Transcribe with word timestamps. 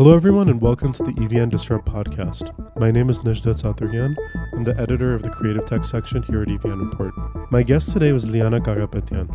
Hello, 0.00 0.16
everyone, 0.16 0.48
and 0.48 0.62
welcome 0.62 0.94
to 0.94 1.02
the 1.02 1.12
EVN 1.12 1.50
Disrupt 1.50 1.84
podcast. 1.86 2.54
My 2.78 2.90
name 2.90 3.10
is 3.10 3.18
Nishdat 3.18 3.60
Saturyan. 3.60 4.16
I'm 4.54 4.64
the 4.64 4.74
editor 4.80 5.14
of 5.14 5.20
the 5.20 5.28
creative 5.28 5.66
tech 5.66 5.84
section 5.84 6.22
here 6.22 6.40
at 6.40 6.48
EVN 6.48 6.90
Report. 6.90 7.12
My 7.52 7.62
guest 7.62 7.92
today 7.92 8.10
was 8.12 8.26
Liana 8.26 8.60
Gagapetian. 8.60 9.28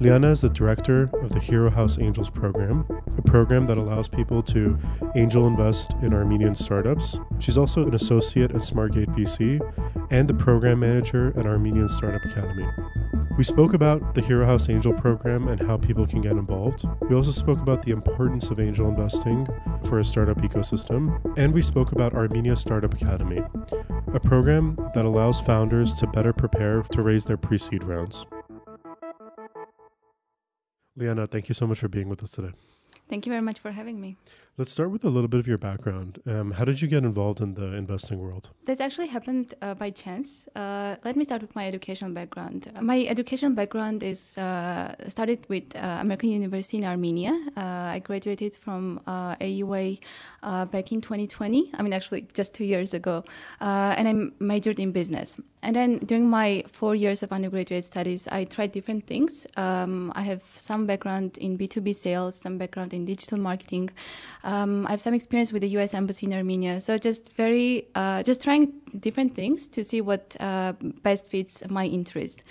Liana 0.00 0.30
is 0.30 0.42
the 0.42 0.48
director 0.48 1.10
of 1.14 1.30
the 1.30 1.40
Hero 1.40 1.70
House 1.70 1.98
Angels 1.98 2.30
program, 2.30 2.86
a 3.18 3.22
program 3.22 3.66
that 3.66 3.78
allows 3.78 4.06
people 4.06 4.44
to 4.44 4.78
angel 5.16 5.48
invest 5.48 5.94
in 6.02 6.14
Armenian 6.14 6.54
startups. 6.54 7.18
She's 7.40 7.58
also 7.58 7.84
an 7.84 7.94
associate 7.96 8.52
at 8.52 8.60
SmartGate 8.60 9.12
VC 9.16 9.60
and 10.12 10.28
the 10.28 10.34
program 10.34 10.78
manager 10.78 11.34
at 11.36 11.46
Armenian 11.46 11.88
Startup 11.88 12.24
Academy. 12.24 12.68
We 13.40 13.44
spoke 13.44 13.72
about 13.72 14.14
the 14.14 14.20
Hero 14.20 14.44
House 14.44 14.68
Angel 14.68 14.92
program 14.92 15.48
and 15.48 15.62
how 15.62 15.78
people 15.78 16.06
can 16.06 16.20
get 16.20 16.32
involved. 16.32 16.84
We 17.08 17.16
also 17.16 17.30
spoke 17.30 17.58
about 17.58 17.82
the 17.82 17.90
importance 17.90 18.48
of 18.48 18.60
angel 18.60 18.86
investing 18.86 19.48
for 19.86 19.98
a 19.98 20.04
startup 20.04 20.36
ecosystem. 20.42 21.18
And 21.38 21.54
we 21.54 21.62
spoke 21.62 21.92
about 21.92 22.12
Armenia 22.12 22.54
Startup 22.54 22.92
Academy, 22.92 23.40
a 24.12 24.20
program 24.20 24.76
that 24.94 25.06
allows 25.06 25.40
founders 25.40 25.94
to 25.94 26.06
better 26.06 26.34
prepare 26.34 26.82
to 26.82 27.00
raise 27.00 27.24
their 27.24 27.38
pre 27.38 27.56
seed 27.56 27.82
rounds. 27.82 28.26
Liana, 30.94 31.26
thank 31.26 31.48
you 31.48 31.54
so 31.54 31.66
much 31.66 31.78
for 31.78 31.88
being 31.88 32.10
with 32.10 32.22
us 32.22 32.32
today. 32.32 32.52
Thank 33.08 33.24
you 33.24 33.32
very 33.32 33.40
much 33.40 33.58
for 33.58 33.70
having 33.70 34.02
me. 34.02 34.18
Let's 34.60 34.72
start 34.72 34.90
with 34.90 35.04
a 35.04 35.08
little 35.08 35.26
bit 35.26 35.40
of 35.40 35.46
your 35.46 35.56
background. 35.56 36.20
Um, 36.26 36.50
how 36.50 36.66
did 36.66 36.82
you 36.82 36.86
get 36.86 37.02
involved 37.02 37.40
in 37.40 37.54
the 37.54 37.68
investing 37.82 38.18
world? 38.18 38.50
This 38.66 38.78
actually 38.78 39.06
happened 39.06 39.54
uh, 39.62 39.72
by 39.72 39.88
chance. 39.88 40.46
Uh, 40.54 40.96
let 41.02 41.16
me 41.16 41.24
start 41.24 41.40
with 41.40 41.56
my 41.56 41.66
educational 41.66 42.10
background. 42.10 42.70
My 42.78 43.06
educational 43.06 43.52
background 43.52 44.02
is 44.02 44.36
uh, 44.36 44.96
started 45.08 45.46
with 45.48 45.74
uh, 45.74 45.96
American 46.02 46.28
University 46.28 46.76
in 46.76 46.84
Armenia. 46.84 47.32
Uh, 47.56 47.96
I 47.96 48.02
graduated 48.04 48.54
from 48.54 49.00
AUA 49.08 50.00
uh, 50.42 50.66
back 50.66 50.92
in 50.92 51.00
2020. 51.00 51.70
I 51.78 51.82
mean, 51.82 51.94
actually, 51.94 52.26
just 52.34 52.52
two 52.52 52.66
years 52.66 52.92
ago, 52.92 53.24
and 53.60 54.06
I 54.06 54.44
majored 54.44 54.78
in 54.78 54.92
business. 54.92 55.38
And 55.62 55.76
then 55.76 55.98
during 55.98 56.28
my 56.28 56.64
four 56.68 56.94
years 56.94 57.22
of 57.22 57.32
undergraduate 57.32 57.84
studies, 57.84 58.26
I 58.28 58.44
tried 58.44 58.72
different 58.72 59.06
things. 59.06 59.46
Um, 59.56 60.10
I 60.14 60.22
have 60.22 60.42
some 60.54 60.86
background 60.86 61.36
in 61.36 61.58
B2B 61.58 61.94
sales, 61.94 62.36
some 62.36 62.56
background 62.56 62.94
in 62.94 63.04
digital 63.04 63.38
marketing. 63.38 63.90
Um, 64.50 64.86
I 64.88 64.90
have 64.90 65.00
some 65.00 65.14
experience 65.14 65.52
with 65.52 65.62
the 65.62 65.68
U.S. 65.78 65.94
Embassy 65.94 66.26
in 66.26 66.32
Armenia. 66.32 66.80
So 66.80 66.98
just 66.98 67.32
very, 67.34 67.86
uh, 67.94 68.24
just 68.24 68.42
trying 68.42 68.72
different 68.98 69.34
things 69.34 69.66
to 69.68 69.84
see 69.84 70.00
what 70.00 70.36
uh, 70.40 70.72
best 71.02 71.30
fits 71.30 71.62
my 71.68 71.86
interest. 71.86 72.42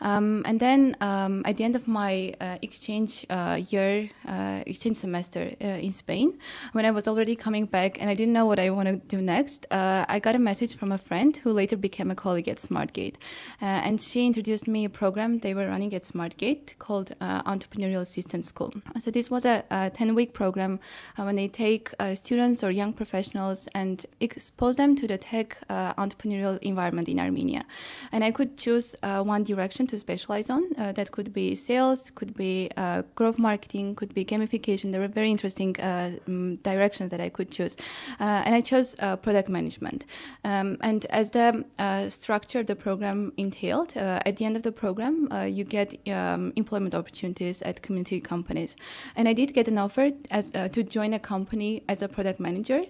Um, 0.00 0.42
and 0.44 0.60
then 0.60 0.96
um, 1.00 1.42
at 1.46 1.56
the 1.56 1.64
end 1.64 1.76
of 1.76 1.88
my 1.88 2.34
uh, 2.40 2.58
exchange 2.62 3.24
uh, 3.30 3.60
year, 3.70 4.10
uh, 4.28 4.62
exchange 4.66 4.96
semester 4.96 5.52
uh, 5.62 5.66
in 5.66 5.92
Spain, 5.92 6.38
when 6.72 6.84
I 6.84 6.90
was 6.90 7.08
already 7.08 7.34
coming 7.34 7.66
back 7.66 8.00
and 8.00 8.10
I 8.10 8.14
didn't 8.14 8.34
know 8.34 8.46
what 8.46 8.58
I 8.58 8.70
want 8.70 8.88
to 8.88 8.96
do 8.96 9.22
next, 9.22 9.66
I 9.70 10.18
got 10.18 10.34
a 10.34 10.38
message 10.38 10.76
from 10.76 10.92
a 10.92 10.98
friend 10.98 11.36
who 11.38 11.52
later 11.52 11.76
became 11.76 12.10
a 12.10 12.14
colleague 12.14 12.48
at 12.48 12.58
SmartGate. 12.58 13.16
and 13.60 14.00
she 14.00 14.26
introduced 14.26 14.68
me 14.68 14.84
a 14.84 14.90
program 14.90 15.38
they 15.38 15.54
were 15.54 15.66
running 15.66 15.94
at 15.94 16.02
SmartGate 16.02 16.78
called 16.78 17.12
Entrepreneurial 17.20 18.00
Assistant 18.00 18.44
School. 18.44 18.72
So 18.98 19.10
this 19.10 19.30
was 19.30 19.44
a, 19.44 19.64
a 19.70 19.90
10 19.90 20.14
week 20.14 20.32
program 20.32 20.78
when 21.16 21.35
they 21.36 21.48
take 21.48 21.90
students 22.14 22.62
or 22.62 22.70
young 22.70 22.92
professionals 22.92 23.68
and 23.74 24.04
expose 24.20 24.76
them 24.76 24.96
to 24.96 25.06
the 25.06 25.18
tech 25.18 25.58
uh, 25.68 25.94
entrepreneurial 25.94 26.58
environment 26.62 27.08
in 27.08 27.20
Armenia. 27.20 27.64
And 28.12 28.24
I 28.24 28.30
could 28.30 28.56
choose 28.56 28.96
uh, 29.02 29.22
one 29.22 29.44
direction 29.44 29.86
to 29.88 29.98
specialize 29.98 30.50
on. 30.50 30.64
Uh, 30.78 30.92
that 30.92 31.12
could 31.12 31.32
be 31.32 31.54
sales, 31.54 32.10
could 32.14 32.34
be 32.34 32.70
growth 33.14 33.38
marketing, 33.38 33.94
could 33.94 34.14
be 34.14 34.24
gamification. 34.24 34.92
There 34.92 35.00
were 35.00 35.08
very 35.08 35.30
interesting 35.30 35.76
um, 35.80 36.56
directions 36.56 37.10
that 37.10 37.20
I 37.20 37.28
could 37.28 37.50
choose. 37.50 37.76
and 38.18 38.54
I 38.54 38.60
chose 38.60 38.94
product 39.22 39.48
management. 39.48 40.06
Um, 40.44 40.78
and 40.80 41.04
as 41.06 41.30
the 41.30 41.64
structure 42.08 42.60
of 42.60 42.66
the 42.66 42.76
program 42.76 43.32
entailed, 43.36 43.96
at 43.96 44.36
the 44.36 44.44
end 44.44 44.56
of 44.56 44.62
the 44.62 44.72
program, 44.72 45.28
you 45.48 45.64
get 45.64 45.96
um, 46.08 46.52
employment 46.56 46.94
opportunities 46.94 47.62
at 47.62 47.82
community 47.82 48.20
companies. 48.20 48.76
And 49.14 49.28
I 49.28 49.32
did 49.32 49.54
get 49.54 49.68
an 49.68 49.78
offer 49.78 50.10
as, 50.30 50.50
to 50.50 50.82
join 50.82 51.12
a 51.12 51.18
company 51.32 51.82
as 51.88 52.02
a 52.02 52.08
product 52.08 52.38
manager. 52.48 52.80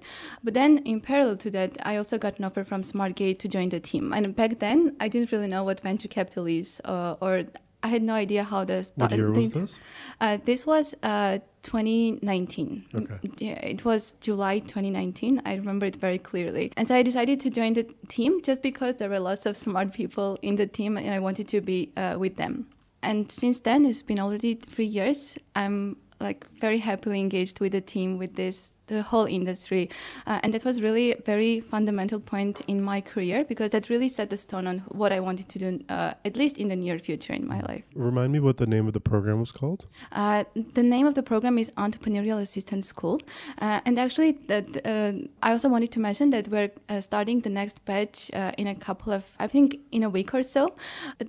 But 0.44 0.54
then, 0.54 0.78
in 0.92 1.00
parallel 1.00 1.36
to 1.44 1.50
that, 1.56 1.70
I 1.90 1.96
also 1.96 2.16
got 2.18 2.38
an 2.38 2.44
offer 2.44 2.64
from 2.64 2.82
SmartGate 2.82 3.38
to 3.40 3.48
join 3.56 3.68
the 3.70 3.80
team. 3.80 4.12
And 4.12 4.34
back 4.34 4.58
then, 4.66 4.96
I 5.00 5.08
didn't 5.08 5.32
really 5.32 5.50
know 5.54 5.64
what 5.64 5.80
venture 5.80 6.08
capital 6.08 6.46
is, 6.46 6.80
uh, 6.84 7.16
or 7.20 7.44
I 7.86 7.88
had 7.88 8.02
no 8.02 8.14
idea 8.14 8.42
how 8.42 8.64
the. 8.64 8.78
What 8.96 9.12
year 9.12 9.30
was 9.30 9.50
this? 9.50 9.78
Uh, 10.20 10.38
this 10.44 10.66
was 10.66 10.94
uh, 11.02 11.38
2019. 11.62 12.86
Okay. 12.94 13.18
Yeah, 13.38 13.60
it 13.74 13.84
was 13.84 14.12
July 14.20 14.58
2019. 14.58 15.42
I 15.44 15.54
remember 15.54 15.86
it 15.86 15.96
very 15.96 16.18
clearly. 16.18 16.72
And 16.76 16.88
so 16.88 16.94
I 16.96 17.02
decided 17.02 17.38
to 17.40 17.50
join 17.50 17.74
the 17.74 17.86
team 18.08 18.42
just 18.42 18.62
because 18.62 18.96
there 18.96 19.08
were 19.08 19.20
lots 19.20 19.46
of 19.46 19.56
smart 19.56 19.92
people 19.92 20.38
in 20.42 20.56
the 20.56 20.66
team, 20.66 20.96
and 20.96 21.10
I 21.10 21.20
wanted 21.20 21.48
to 21.48 21.60
be 21.60 21.92
uh, 21.96 22.16
with 22.18 22.36
them. 22.36 22.66
And 23.02 23.30
since 23.30 23.60
then, 23.60 23.84
it's 23.84 24.02
been 24.02 24.18
already 24.18 24.54
three 24.54 24.90
years. 24.98 25.38
I'm 25.54 25.96
like 26.20 26.46
very 26.60 26.78
happily 26.78 27.20
engaged 27.20 27.60
with 27.60 27.72
the 27.72 27.80
team 27.80 28.18
with 28.18 28.34
this 28.36 28.70
the 28.86 29.02
whole 29.02 29.24
industry. 29.24 29.90
Uh, 30.26 30.40
and 30.42 30.54
that 30.54 30.64
was 30.64 30.80
really 30.80 31.12
a 31.12 31.22
very 31.22 31.60
fundamental 31.60 32.20
point 32.20 32.60
in 32.66 32.82
my 32.82 33.00
career 33.00 33.44
because 33.44 33.70
that 33.70 33.88
really 33.88 34.08
set 34.08 34.30
the 34.30 34.36
stone 34.36 34.66
on 34.66 34.78
what 34.88 35.12
I 35.12 35.20
wanted 35.20 35.48
to 35.48 35.58
do, 35.58 35.84
uh, 35.88 36.12
at 36.24 36.36
least 36.36 36.58
in 36.58 36.68
the 36.68 36.76
near 36.76 36.98
future 36.98 37.32
in 37.32 37.46
my 37.46 37.60
life. 37.60 37.82
Remind 37.94 38.32
me 38.32 38.40
what 38.40 38.56
the 38.56 38.66
name 38.66 38.86
of 38.86 38.92
the 38.92 39.00
program 39.00 39.40
was 39.40 39.50
called? 39.50 39.86
Uh, 40.12 40.44
the 40.74 40.82
name 40.82 41.06
of 41.06 41.14
the 41.14 41.22
program 41.22 41.58
is 41.58 41.70
Entrepreneurial 41.76 42.40
Assistant 42.40 42.84
School. 42.84 43.20
Uh, 43.58 43.80
and 43.84 43.98
actually, 43.98 44.32
that, 44.46 44.86
uh, 44.86 45.12
I 45.42 45.52
also 45.52 45.68
wanted 45.68 45.92
to 45.92 46.00
mention 46.00 46.30
that 46.30 46.48
we're 46.48 46.70
uh, 46.88 47.00
starting 47.00 47.40
the 47.40 47.50
next 47.50 47.84
batch 47.84 48.30
in 48.30 48.66
a 48.66 48.74
couple 48.74 49.12
of, 49.12 49.24
I 49.38 49.46
think, 49.46 49.80
in 49.90 50.02
a 50.02 50.08
week 50.08 50.34
or 50.34 50.42
so. 50.42 50.74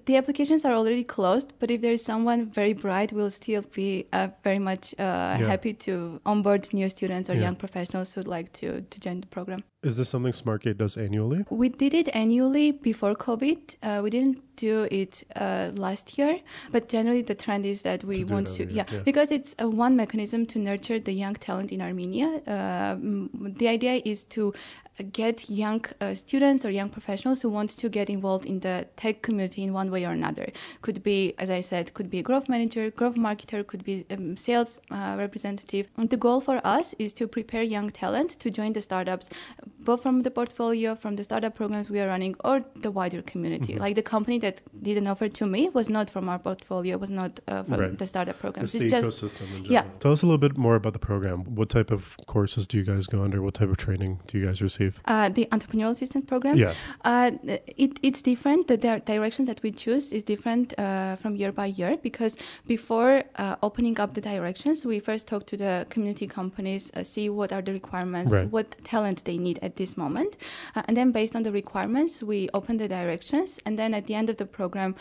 The 0.06 0.18
applications 0.18 0.66
are 0.66 0.74
already 0.74 1.04
closed, 1.04 1.54
but 1.60 1.72
if 1.72 1.82
there 1.82 1.92
is 1.92 2.04
someone 2.04 2.46
very 2.46 2.74
bright, 2.74 3.12
we'll 3.12 3.32
still 3.32 3.64
be 3.74 4.08
very 4.44 4.60
much 4.60 4.94
yeah. 4.98 5.38
happy 5.38 5.74
to 5.74 6.20
onboard 6.26 6.74
new 6.74 6.90
students 6.90 7.30
or 7.30 7.34
yeah 7.34 7.47
young 7.47 7.47
professionals 7.56 8.14
who'd 8.14 8.28
like 8.28 8.52
to, 8.54 8.82
to 8.82 9.00
join 9.00 9.22
the 9.22 9.28
program. 9.28 9.64
Is 9.84 9.96
this 9.96 10.10
something 10.10 10.32
SmartGate 10.32 10.78
does 10.78 10.98
annually? 10.98 11.46
We 11.52 11.70
did 11.70 11.94
it 11.94 12.10
annually 12.16 12.72
before 12.72 13.14
COVID. 13.14 13.76
Uh, 13.84 14.02
we 14.02 14.10
didn't 14.10 14.42
do 14.56 14.88
it 14.90 15.24
uh, 15.36 15.72
last 15.76 16.18
year, 16.18 16.40
but 16.72 16.90
generally 16.90 17.22
the 17.22 17.36
trend 17.36 17.64
is 17.64 17.84
that 17.84 18.04
we 18.04 18.24
to 18.24 18.34
want 18.34 18.48
to, 18.48 18.66
yeah, 18.66 18.86
yeah, 18.92 19.00
because 19.06 19.32
it's 19.32 19.56
a 19.60 19.70
one 19.70 19.96
mechanism 19.96 20.48
to 20.48 20.58
nurture 20.58 21.00
the 21.00 21.14
young 21.14 21.36
talent 21.36 21.72
in 21.72 21.82
Armenia. 21.82 22.42
Uh, 22.48 22.96
the 23.60 23.68
idea 23.68 24.02
is 24.04 24.24
to 24.24 24.52
get 25.04 25.50
young 25.50 25.86
uh, 26.02 26.14
students 26.14 26.66
or 26.66 26.72
young 26.72 26.90
professionals 26.90 27.42
who 27.42 27.50
want 27.50 27.70
to 27.70 27.90
get 27.90 28.10
involved 28.10 28.46
in 28.46 28.60
the 28.62 28.88
tech 28.96 29.22
community 29.22 29.64
in 29.64 29.74
one 29.74 29.92
way 29.92 30.06
or 30.06 30.12
another. 30.12 30.48
Could 30.82 31.04
be, 31.04 31.36
as 31.38 31.50
I 31.50 31.62
said, 31.62 31.94
could 31.94 32.10
be 32.10 32.20
a 32.20 32.24
growth 32.24 32.50
manager, 32.50 32.90
growth 32.90 33.16
marketer, 33.16 33.66
could 33.66 33.84
be 33.84 34.06
a 34.10 34.16
um, 34.16 34.36
sales 34.36 34.82
uh, 34.90 35.16
representative. 35.18 35.88
And 35.98 36.10
the 36.10 36.18
goal 36.18 36.42
for 36.42 36.62
us 36.64 36.96
is 36.98 37.14
to 37.14 37.28
prepare 37.28 37.62
young 37.62 37.90
talent 37.92 38.32
to 38.40 38.50
join 38.50 38.74
the 38.74 38.82
startups, 38.82 39.30
both 39.80 40.02
from 40.02 40.24
the 40.24 40.32
portfolio, 40.32 40.96
from 40.96 41.16
the 41.16 41.24
startup 41.24 41.56
programs 41.56 41.90
we 41.90 42.00
are 42.00 42.08
running, 42.08 42.36
or 42.44 42.66
the 42.76 42.92
wider 42.92 43.22
community. 43.22 43.74
Mm-hmm. 43.74 43.82
Like 43.82 43.96
the 43.96 44.02
company 44.02 44.40
that 44.40 44.62
did 44.82 44.98
an 44.98 45.08
offer 45.08 45.30
to 45.30 45.46
me 45.46 45.70
was 45.70 45.90
not 45.90 46.10
from 46.10 46.30
our 46.30 46.40
portfolio, 46.40 46.98
was 46.98 47.10
not 47.10 47.40
uh, 47.48 47.64
from 47.64 47.80
right. 47.80 47.98
the 47.98 48.08
startup 48.08 48.40
programs. 48.40 48.74
It's, 48.76 48.84
it's 48.84 48.94
the 48.94 49.02
just, 49.02 49.24
ecosystem. 49.24 49.70
Yeah. 49.70 49.86
Tell 50.00 50.12
us 50.12 50.22
a 50.24 50.26
little 50.26 50.38
bit 50.38 50.58
more 50.58 50.76
about 50.76 50.94
the 50.94 51.00
program. 51.00 51.56
What 51.56 51.70
type 51.70 51.92
of 51.92 52.16
courses 52.28 52.68
do 52.68 52.78
you 52.78 52.84
guys 52.84 53.08
go 53.08 53.24
under? 53.24 53.42
What 53.42 53.56
type 53.56 53.70
of 53.70 53.78
training 53.78 54.20
do 54.28 54.38
you 54.38 54.46
guys 54.46 54.62
receive? 54.62 55.00
Uh, 55.06 55.30
the 55.30 55.48
entrepreneurial 55.52 55.92
assistant 55.92 56.28
program. 56.28 56.58
Yeah. 56.58 56.74
Uh, 57.04 57.32
it, 57.44 58.00
it's 58.04 58.22
different. 58.22 58.68
The 58.68 58.78
direction 58.78 59.46
that 59.46 59.62
we 59.64 59.72
choose 59.72 60.12
is 60.12 60.24
different 60.24 60.78
uh, 60.80 61.16
from 61.16 61.36
year 61.36 61.52
by 61.52 61.68
year 61.68 61.98
because 62.02 62.38
before 62.66 63.24
uh, 63.36 63.56
opening 63.62 64.00
up 64.00 64.14
the 64.14 64.22
directions, 64.22 64.86
we 64.86 65.00
first 65.00 65.28
talk 65.28 65.46
to 65.48 65.58
the 65.58 65.86
community 65.90 66.28
companies, 66.28 66.92
uh, 66.96 67.04
see 67.04 67.30
what 67.30 67.52
are 67.52 67.62
the 67.62 67.74
requirements, 67.74 68.32
right. 68.32 68.50
what 68.50 68.76
talent 68.84 69.24
they 69.26 69.38
need 69.38 69.57
at 69.62 69.76
this 69.76 69.98
moment, 69.98 70.38
uh, 70.76 70.84
and 70.88 70.96
then 70.98 71.12
based 71.12 71.36
on 71.36 71.44
the 71.44 71.52
requirements, 71.52 72.24
we 72.24 72.50
open 72.54 72.78
the 72.78 72.88
directions, 72.88 73.60
and 73.66 73.78
then 73.78 73.94
at 73.94 74.08
the 74.08 74.16
end 74.16 74.30
of 74.30 74.38
the 74.38 74.46
program, 74.46 74.96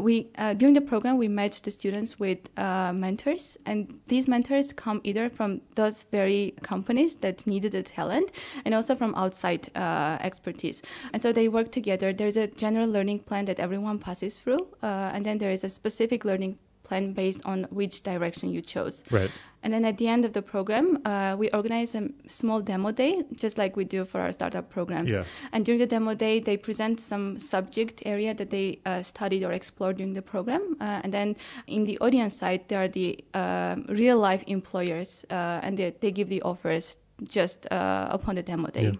we 0.00 0.30
during 0.56 0.74
the 0.74 0.80
program 0.80 1.18
we 1.18 1.28
match 1.28 1.62
the 1.62 1.70
students 1.70 2.18
with 2.18 2.38
mentors, 2.56 3.58
and 3.66 4.00
these 4.06 4.28
mentors 4.28 4.72
come 4.72 5.00
either 5.04 5.28
from 5.30 5.60
those 5.74 6.04
very 6.10 6.54
companies 6.62 7.16
that 7.16 7.46
needed 7.46 7.72
the 7.72 7.82
talent, 7.82 8.30
and 8.64 8.74
also 8.74 8.94
from 8.94 9.14
outside 9.14 9.70
uh, 9.74 10.18
expertise. 10.20 10.82
And 11.12 11.22
so 11.22 11.32
they 11.32 11.48
work 11.48 11.70
together. 11.72 12.12
There's 12.12 12.36
a 12.36 12.46
general 12.46 12.88
learning 12.88 13.20
plan 13.20 13.44
that 13.46 13.58
everyone 13.58 13.98
passes 13.98 14.38
through, 14.38 14.68
uh, 14.82 15.10
and 15.14 15.24
then 15.24 15.38
there 15.38 15.50
is 15.50 15.64
a 15.64 15.68
specific 15.68 16.24
learning 16.24 16.58
plan 16.84 17.12
based 17.12 17.40
on 17.44 17.66
which 17.70 18.02
direction 18.02 18.50
you 18.50 18.62
chose. 18.62 19.04
Right. 19.10 19.30
And 19.62 19.72
then 19.72 19.84
at 19.84 19.98
the 19.98 20.08
end 20.08 20.24
of 20.24 20.32
the 20.32 20.42
program, 20.42 20.98
uh, 21.04 21.36
we 21.38 21.50
organize 21.50 21.94
a 21.94 22.10
small 22.28 22.60
demo 22.60 22.92
day, 22.92 23.22
just 23.34 23.58
like 23.58 23.76
we 23.76 23.84
do 23.84 24.04
for 24.04 24.20
our 24.20 24.32
startup 24.32 24.70
programs. 24.70 25.10
Yeah. 25.10 25.24
And 25.52 25.64
during 25.64 25.80
the 25.80 25.86
demo 25.86 26.14
day, 26.14 26.40
they 26.40 26.56
present 26.56 27.00
some 27.00 27.38
subject 27.38 28.02
area 28.06 28.34
that 28.34 28.50
they 28.50 28.78
uh, 28.86 29.02
studied 29.02 29.42
or 29.44 29.52
explored 29.52 29.96
during 29.96 30.14
the 30.14 30.22
program. 30.22 30.76
Uh, 30.80 31.00
and 31.02 31.12
then 31.12 31.36
in 31.66 31.84
the 31.84 31.98
audience 31.98 32.36
side, 32.36 32.68
there 32.68 32.84
are 32.84 32.88
the 32.88 33.24
uh, 33.34 33.76
real 33.88 34.18
life 34.18 34.44
employers, 34.46 35.24
uh, 35.30 35.60
and 35.62 35.78
they, 35.78 35.92
they 36.00 36.12
give 36.12 36.28
the 36.28 36.42
offers 36.42 36.96
just 37.24 37.66
uh, 37.72 38.08
upon 38.10 38.36
the 38.36 38.42
demo 38.42 38.68
day. 38.68 38.84
Yeah. 38.84 38.92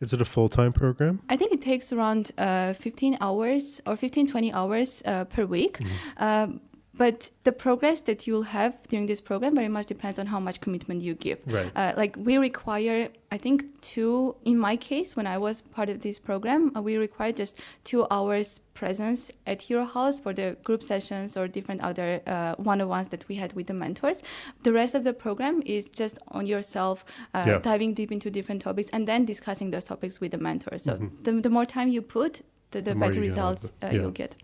Is 0.00 0.12
it 0.12 0.20
a 0.20 0.24
full 0.24 0.48
time 0.48 0.72
program? 0.72 1.20
I 1.30 1.36
think 1.36 1.52
it 1.52 1.62
takes 1.62 1.92
around 1.92 2.32
uh, 2.36 2.74
15 2.74 3.16
hours 3.20 3.80
or 3.86 3.96
15, 3.96 4.26
20 4.26 4.52
hours 4.52 5.02
uh, 5.06 5.24
per 5.24 5.46
week. 5.46 5.78
Mm-hmm. 5.78 6.58
But 6.96 7.30
the 7.42 7.52
progress 7.52 8.00
that 8.02 8.26
you'll 8.26 8.44
have 8.44 8.80
during 8.88 9.06
this 9.06 9.20
program 9.20 9.54
very 9.56 9.68
much 9.68 9.86
depends 9.86 10.18
on 10.18 10.26
how 10.26 10.38
much 10.38 10.60
commitment 10.60 11.02
you 11.02 11.14
give. 11.14 11.38
Right. 11.46 11.70
Uh, 11.74 11.92
like 11.96 12.16
we 12.16 12.38
require, 12.38 13.08
I 13.32 13.38
think, 13.38 13.80
two. 13.80 14.36
In 14.44 14.58
my 14.58 14.76
case, 14.76 15.16
when 15.16 15.26
I 15.26 15.38
was 15.38 15.60
part 15.60 15.88
of 15.88 16.02
this 16.02 16.18
program, 16.20 16.70
uh, 16.76 16.82
we 16.82 16.96
required 16.96 17.36
just 17.36 17.60
two 17.82 18.06
hours 18.10 18.60
presence 18.74 19.30
at 19.46 19.62
Hero 19.62 19.84
House 19.84 20.20
for 20.20 20.32
the 20.32 20.56
group 20.62 20.82
sessions 20.82 21.36
or 21.36 21.48
different 21.48 21.80
other 21.80 22.20
uh, 22.26 22.54
one-on-ones 22.56 23.08
that 23.08 23.26
we 23.28 23.36
had 23.36 23.52
with 23.54 23.66
the 23.66 23.74
mentors. 23.74 24.22
The 24.62 24.72
rest 24.72 24.94
of 24.94 25.02
the 25.04 25.12
program 25.12 25.62
is 25.66 25.88
just 25.88 26.18
on 26.28 26.46
yourself, 26.46 27.04
uh, 27.34 27.44
yeah. 27.46 27.58
diving 27.58 27.94
deep 27.94 28.12
into 28.12 28.30
different 28.30 28.62
topics 28.62 28.88
and 28.92 29.08
then 29.08 29.24
discussing 29.24 29.70
those 29.70 29.84
topics 29.84 30.20
with 30.20 30.30
the 30.30 30.38
mentors. 30.38 30.84
So 30.84 30.94
mm-hmm. 30.94 31.22
the, 31.22 31.32
the 31.40 31.50
more 31.50 31.66
time 31.66 31.88
you 31.88 32.02
put, 32.02 32.42
the, 32.70 32.80
the, 32.80 32.90
the 32.90 32.94
better 32.96 33.20
results 33.20 33.70
uh, 33.82 33.86
yeah. 33.86 33.92
you'll 33.92 34.10
get. 34.10 34.36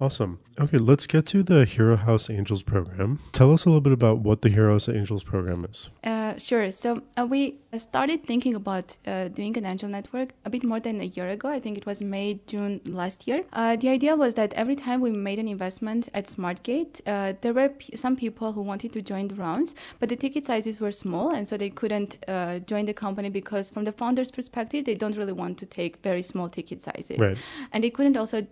Awesome. 0.00 0.38
Okay, 0.58 0.78
let's 0.78 1.06
get 1.06 1.26
to 1.26 1.42
the 1.42 1.66
Hero 1.66 1.96
House 1.96 2.30
Angels 2.30 2.62
program. 2.62 3.18
Tell 3.32 3.52
us 3.52 3.66
a 3.66 3.68
little 3.68 3.82
bit 3.82 3.92
about 3.92 4.18
what 4.18 4.40
the 4.40 4.48
Hero 4.48 4.72
House 4.72 4.88
Angels 4.88 5.22
program 5.22 5.66
is. 5.66 5.90
Uh, 6.02 6.38
sure. 6.38 6.72
So 6.72 7.02
uh, 7.18 7.26
we 7.26 7.58
started 7.76 8.24
thinking 8.24 8.54
about 8.54 8.96
uh, 9.06 9.28
doing 9.28 9.56
an 9.58 9.66
angel 9.66 9.90
network 9.90 10.30
a 10.46 10.50
bit 10.50 10.64
more 10.64 10.80
than 10.80 11.02
a 11.02 11.04
year 11.04 11.28
ago. 11.28 11.48
I 11.48 11.60
think 11.60 11.76
it 11.76 11.84
was 11.84 12.00
May, 12.00 12.40
June 12.46 12.80
last 12.86 13.28
year. 13.28 13.44
Uh, 13.52 13.76
the 13.76 13.90
idea 13.90 14.16
was 14.16 14.34
that 14.34 14.54
every 14.54 14.74
time 14.74 15.02
we 15.02 15.10
made 15.10 15.38
an 15.38 15.48
investment 15.48 16.08
at 16.14 16.26
SmartGate, 16.26 17.02
uh, 17.06 17.34
there 17.42 17.52
were 17.52 17.68
p- 17.68 17.94
some 17.96 18.16
people 18.16 18.52
who 18.52 18.62
wanted 18.62 18.94
to 18.94 19.02
join 19.02 19.28
the 19.28 19.34
rounds, 19.34 19.74
but 19.98 20.08
the 20.08 20.16
ticket 20.16 20.46
sizes 20.46 20.80
were 20.80 20.92
small, 20.92 21.30
and 21.30 21.46
so 21.46 21.58
they 21.58 21.70
couldn't 21.70 22.18
uh, 22.26 22.58
join 22.60 22.86
the 22.86 22.94
company 22.94 23.28
because, 23.28 23.68
from 23.70 23.84
the 23.84 23.92
founder's 23.92 24.30
perspective, 24.30 24.86
they 24.86 24.94
don't 24.94 25.16
really 25.16 25.32
want 25.32 25.58
to 25.58 25.66
take 25.66 26.02
very 26.02 26.22
small 26.22 26.48
ticket 26.48 26.82
sizes, 26.82 27.18
right. 27.18 27.36
and 27.72 27.84
they 27.84 27.90
couldn't 27.90 28.16
also 28.16 28.46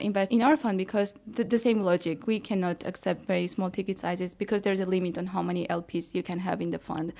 invest 0.00 0.30
in 0.30 0.42
our 0.42 0.56
fund 0.56 0.78
because 0.78 0.91
because 0.92 1.14
the, 1.26 1.42
the, 1.42 1.58
same 1.58 1.80
logic, 1.80 2.26
we 2.26 2.38
cannot 2.38 2.84
accept 2.84 3.24
very 3.24 3.46
small 3.46 3.70
ticket 3.70 3.98
sizes 3.98 4.34
because 4.34 4.60
there's 4.60 4.78
a 4.78 4.84
limit 4.84 5.16
on 5.16 5.28
how 5.28 5.40
many 5.40 5.66
LPs 5.68 6.14
you 6.14 6.22
can 6.22 6.40
have 6.40 6.60
in 6.60 6.70
the 6.70 6.78
fund. 6.78 7.14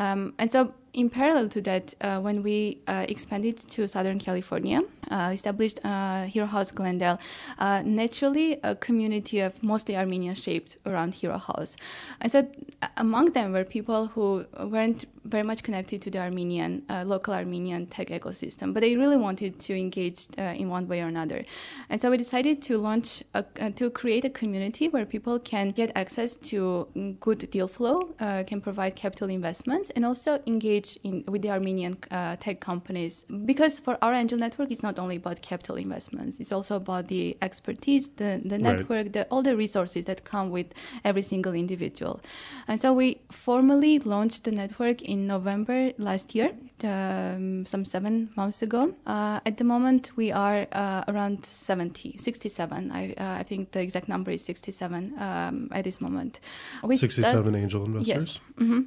Um, 0.00 0.34
and 0.40 0.50
so 0.50 0.74
in 0.94 1.08
parallel 1.08 1.48
to 1.48 1.60
that, 1.62 1.94
uh, 2.00 2.20
when 2.20 2.42
we 2.42 2.78
uh, 2.86 3.06
expanded 3.08 3.56
to 3.56 3.88
Southern 3.88 4.18
California, 4.18 4.82
uh, 5.10 5.30
established 5.32 5.80
uh, 5.84 6.24
Hero 6.24 6.46
House 6.46 6.70
Glendale, 6.70 7.18
uh, 7.58 7.82
naturally 7.84 8.58
a 8.62 8.74
community 8.74 9.40
of 9.40 9.62
mostly 9.62 9.96
Armenians 9.96 10.42
shaped 10.42 10.76
around 10.84 11.14
Hero 11.14 11.38
House. 11.38 11.76
And 12.20 12.30
so 12.30 12.46
uh, 12.82 12.88
among 12.98 13.32
them 13.32 13.52
were 13.52 13.64
people 13.64 14.08
who 14.08 14.44
weren't 14.60 15.06
very 15.24 15.42
much 15.44 15.62
connected 15.62 16.02
to 16.02 16.10
the 16.10 16.18
Armenian, 16.18 16.82
local 17.04 17.32
Armenian 17.32 17.86
tech 17.86 18.08
ecosystem, 18.08 18.74
but 18.74 18.80
they 18.80 18.96
really 18.96 19.16
wanted 19.16 19.60
to 19.60 19.72
engage 19.72 20.26
in 20.36 20.68
one 20.68 20.88
way 20.88 21.00
or 21.00 21.06
another. 21.06 21.44
And 21.88 22.02
so 22.02 22.10
we 22.10 22.16
decided 22.16 22.60
to 22.62 22.76
launch, 22.78 23.22
a, 23.32 23.44
to 23.70 23.88
create 23.90 24.24
a 24.24 24.30
community 24.30 24.88
where 24.88 25.06
people 25.06 25.38
can 25.38 25.70
get 25.70 25.92
access 25.94 26.34
to 26.50 26.88
good 27.20 27.48
deal 27.52 27.68
flow, 27.68 28.14
can 28.18 28.60
provide 28.60 28.96
capital 28.96 29.30
investments, 29.30 29.90
and 29.90 30.04
also 30.04 30.42
engage 30.44 30.81
engage 30.82 30.98
in 31.02 31.24
with 31.30 31.42
the 31.42 31.50
Armenian 31.50 31.96
uh, 32.10 32.36
tech 32.36 32.60
companies 32.60 33.24
because 33.44 33.78
for 33.78 33.98
our 34.02 34.14
angel 34.14 34.38
network, 34.38 34.70
it's 34.70 34.82
not 34.82 34.98
only 34.98 35.16
about 35.16 35.42
capital 35.42 35.76
investments; 35.76 36.40
it's 36.40 36.52
also 36.52 36.76
about 36.76 37.08
the 37.08 37.36
expertise, 37.40 38.08
the 38.16 38.40
the 38.44 38.58
network, 38.58 38.90
right. 38.90 39.12
the, 39.12 39.24
all 39.30 39.42
the 39.42 39.56
resources 39.56 40.04
that 40.06 40.24
come 40.24 40.50
with 40.50 40.66
every 41.04 41.22
single 41.22 41.54
individual. 41.54 42.20
And 42.68 42.80
so 42.80 42.92
we 42.92 43.20
formally 43.30 43.98
launched 43.98 44.44
the 44.44 44.52
network 44.52 45.02
in 45.02 45.26
November 45.26 45.92
last 45.98 46.34
year, 46.34 46.52
um, 46.84 47.66
some 47.66 47.84
seven 47.84 48.30
months 48.36 48.62
ago. 48.62 48.94
Uh, 49.06 49.40
at 49.46 49.56
the 49.56 49.64
moment, 49.64 50.12
we 50.16 50.32
are 50.32 50.66
uh, 50.72 51.04
around 51.08 51.44
70, 51.44 52.16
67. 52.18 52.90
I, 52.92 53.12
uh, 53.12 53.40
I 53.40 53.42
think 53.42 53.72
the 53.72 53.80
exact 53.80 54.08
number 54.08 54.30
is 54.30 54.44
67 54.44 55.14
um, 55.18 55.68
at 55.72 55.84
this 55.84 56.00
moment. 56.00 56.40
67 56.82 57.54
angel 57.54 57.84
investors? 57.84 58.06
Yes. 58.06 58.38
Mm-hmm. 58.58 58.80